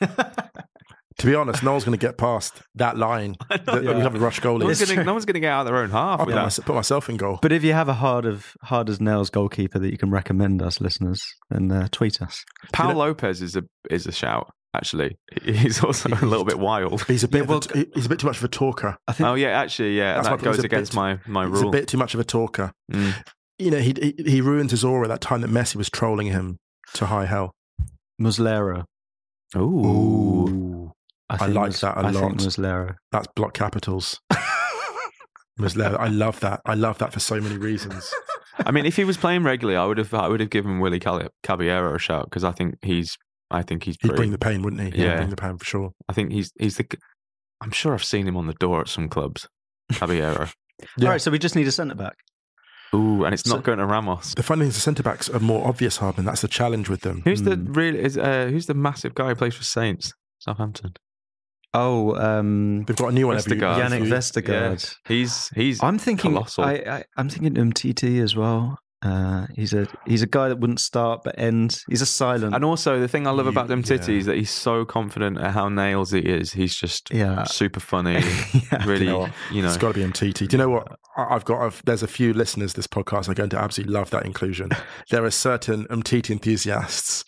[1.18, 3.36] To be honest, no one's going to get past that line.
[3.50, 3.80] I know.
[3.80, 4.64] that we have a rush No goalie.
[4.64, 6.42] one's, gonna, no one's gonna get out of their own half I'll put, that.
[6.42, 7.38] myself, put myself in goal.
[7.40, 10.60] But if you have a hard of hard as nails goalkeeper that you can recommend
[10.60, 12.44] us, listeners, then uh, tweet us.
[12.72, 14.52] Pau You know- Lopez is a is a shout.
[14.74, 17.02] Actually, he's also a little bit wild.
[17.06, 17.44] He's a bit.
[17.44, 18.98] Yeah, well, a, he's a bit too much of a talker.
[19.08, 21.62] I think Oh yeah, actually, yeah, That's that goes against bit- my my He's a
[21.62, 21.70] rule.
[21.72, 22.72] bit too much of a talker.
[22.92, 23.14] Mm.
[23.58, 26.58] You know, he he, he ruined his aura that time that Messi was trolling him
[26.92, 27.52] to high hell.
[28.20, 28.84] Muslera.
[29.56, 30.85] Ooh.
[31.28, 32.32] I, I like Mus- that a I lot.
[32.34, 32.94] Muslera.
[33.12, 34.20] That's block capitals.
[35.58, 35.98] Muslera.
[35.98, 36.60] I love that.
[36.66, 38.12] I love that for so many reasons.
[38.58, 41.00] I mean, if he was playing regularly, I would have I would have given Willy
[41.00, 43.16] Cali- Caballero a shout because I think he's
[43.50, 44.90] I think he's He'd bring the pain, wouldn't he?
[44.90, 45.16] He'd Yeah.
[45.16, 45.90] bring the pain for sure.
[46.08, 46.86] I think he's he's the
[47.62, 49.48] I'm sure I've seen him on the door at some clubs.
[49.92, 50.48] Caballero.
[50.98, 51.06] Yeah.
[51.06, 52.16] All right, so we just need a centre back.
[52.94, 54.34] Ooh, and it's So- not going to Ramos.
[54.34, 56.26] The funny thing is, the centre backs are more obvious, Hardman.
[56.26, 57.22] That's the challenge with them.
[57.24, 57.72] Who's the Hmm.
[57.72, 60.12] really is uh, who's the massive guy who plays for Saints?
[60.38, 60.92] Southampton.
[61.76, 63.78] Oh, um, They've got a new one every Vestergaard.
[63.78, 64.96] every Yannick few- Vestergaard.
[65.06, 66.32] He's he's I'm thinking.
[66.32, 66.64] colossal.
[66.64, 68.78] I, I, I'm thinking Umtiti as well.
[69.02, 71.78] Uh, he's a he's a guy that wouldn't start but end.
[71.88, 72.54] He's a silent.
[72.54, 74.00] and also the thing I love about them Yeah.
[74.08, 76.54] is that he's so confident at how nails he is.
[76.54, 77.44] He's just yeah.
[77.44, 78.14] super funny.
[78.72, 78.84] yeah.
[78.86, 79.68] really, You know you know.
[79.68, 80.48] It's got to be MTT.
[80.48, 80.98] Do you know what?
[81.16, 81.60] I- I've got.
[81.60, 84.70] I've, there's a few listeners this podcast are going to absolutely love that inclusion.
[85.10, 87.24] there are certain MTT enthusiasts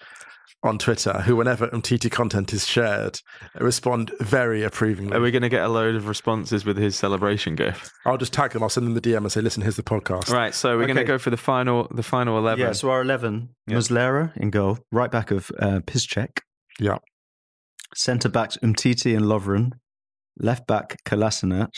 [0.63, 3.21] on Twitter who, whenever MTT content is shared,
[3.61, 5.17] respond very approvingly.
[5.17, 7.93] Are we going to get a load of responses with his celebration gift?
[8.05, 8.63] I'll just tag them.
[8.63, 10.97] I'll send them the DM and say, "Listen, here's the podcast." Right, so we're going
[10.97, 12.65] to go for the final, the final eleven.
[12.67, 13.77] Yeah, so our 11, Yeah.
[13.77, 16.41] Muslera in goal, right back of uh, Piszczek.
[16.81, 16.99] Yeah.
[17.95, 19.73] Centre backs Umtiti and Lovren.
[20.41, 21.71] Left back Kolasinac.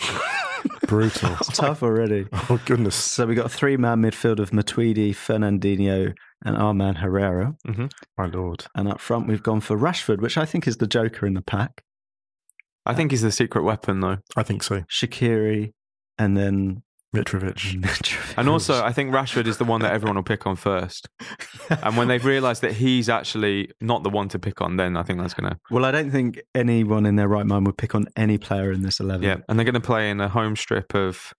[0.86, 1.34] Brutal.
[1.36, 2.26] Tough already.
[2.32, 2.94] oh goodness.
[2.94, 6.14] So we got a three man midfield of Matuidi, Fernandinho,
[6.44, 7.56] and our man Herrera.
[7.66, 7.86] Mm-hmm.
[8.18, 8.66] My lord.
[8.74, 11.42] And up front, we've gone for Rashford, which I think is the joker in the
[11.42, 11.82] pack.
[12.86, 14.18] I think he's the secret weapon, though.
[14.36, 14.82] I think so.
[14.90, 15.72] Shaqiri,
[16.18, 16.82] and then
[17.14, 17.80] Mitrovic.
[17.80, 18.34] Mitrovic.
[18.36, 21.08] And also, I think Rashford is the one that everyone will pick on first.
[21.70, 25.02] And when they've realised that he's actually not the one to pick on, then I
[25.02, 27.94] think that's going to well, I don't think anyone in their right mind would pick
[27.94, 29.22] on any player in this 11.
[29.22, 29.36] yeah.
[29.48, 31.32] And they're going to play in a home strip of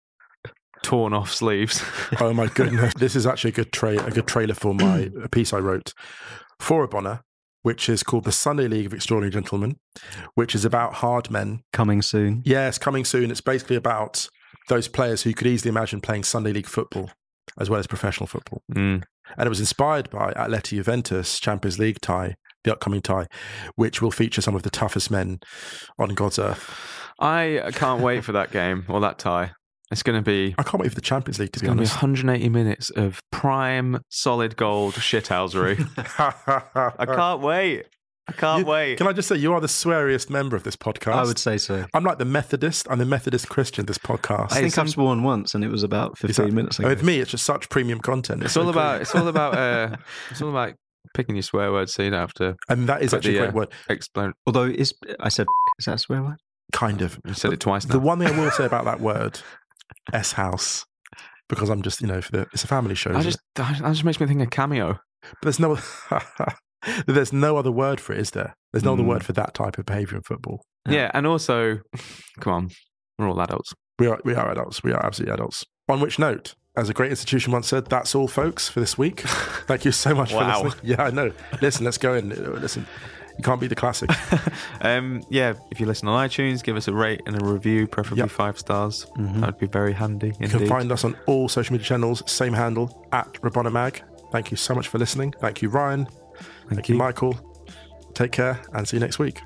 [0.86, 1.84] torn off sleeves.
[2.20, 5.28] oh my goodness, this is actually a good tra- a good trailer for my a
[5.28, 5.94] piece I wrote
[6.60, 7.22] for Rabona,
[7.64, 9.78] which is called the Sunday League of Extraordinary Gentlemen,
[10.36, 11.62] which is about hard men.
[11.74, 12.44] Coming soon.
[12.46, 13.32] Yes, coming soon.
[13.32, 14.28] It's basically about
[14.70, 17.10] those players who you could easily imagine playing Sunday League football
[17.60, 18.62] as well as professional football.
[18.72, 19.04] Mm.
[19.38, 23.28] And it was inspired by Atleti Juventus Champions League tie, the upcoming tie,
[23.76, 25.40] which will feature some of the toughest men
[25.98, 26.70] on God's earth.
[27.20, 29.52] I can't wait for that game or that tie.
[29.92, 31.78] It's going to be I can't wait for the Champions League to it's be going
[31.78, 35.78] to be 180 minutes of prime solid gold shithousery.
[37.00, 37.86] I can't wait.
[38.28, 38.98] I can't You- wait.
[38.98, 41.14] Can I just say you are the sweariest member of this podcast?
[41.14, 41.86] I would say so.
[41.94, 42.88] I'm like the Methodist.
[42.90, 43.82] I'm the Methodist Christian.
[43.84, 44.52] of This podcast.
[44.52, 46.88] I Hey, think I've sworn once, and it was about fifteen that- minutes ago.
[46.88, 48.44] With me, it's just such premium content.
[48.44, 48.82] It's so all cool.
[48.82, 49.02] about.
[49.02, 49.54] It's all about.
[49.56, 49.96] Uh,
[50.32, 50.74] it's all about
[51.14, 53.52] picking your swear words, so you don't have to and that is actually the, a
[53.52, 53.70] great uh, word.
[53.90, 54.34] explain.
[54.48, 55.46] Although is I said
[55.78, 56.38] is that a swear word?
[56.74, 57.20] Kind of.
[57.28, 57.94] You said it twice now.
[57.94, 59.40] The one thing I will say about that word,
[60.14, 60.86] S house,
[61.50, 63.14] because I'm just you know for the it's a family show.
[63.16, 63.40] I just.
[63.56, 65.00] That just makes me think of cameo.
[65.22, 65.78] But there's no
[67.08, 68.56] there's no other word for it, is there?
[68.72, 69.08] There's no other Mm.
[69.08, 70.62] word for that type of behaviour in football.
[70.88, 71.80] Yeah, and also,
[72.40, 72.70] come on,
[73.18, 73.74] we're all adults.
[73.98, 74.84] We are we are adults.
[74.84, 75.66] We are absolutely adults.
[75.88, 79.22] On which note, as a great institution once said, that's all, folks, for this week.
[79.68, 80.60] Thank you so much Wow.
[80.62, 80.86] for listening.
[80.92, 81.32] Yeah, I know.
[81.62, 82.30] Listen, let's go in.
[82.62, 82.86] Listen,
[83.38, 84.10] you can't beat the classic.
[84.82, 88.20] Um, yeah, if you listen on iTunes, give us a rate and a review, preferably
[88.24, 88.30] Yep.
[88.30, 89.08] five stars.
[89.18, 89.40] Mhm.
[89.42, 90.58] That would be very handy You indeed.
[90.60, 94.04] can find us on all social media channels, same handle at Rabona Mag.
[94.32, 95.34] Thank you so much for listening.
[95.40, 96.08] Thank you, Ryan.
[96.70, 97.00] Thank, you, you.
[97.00, 97.36] Michael.
[98.14, 99.42] Take care and see you next week.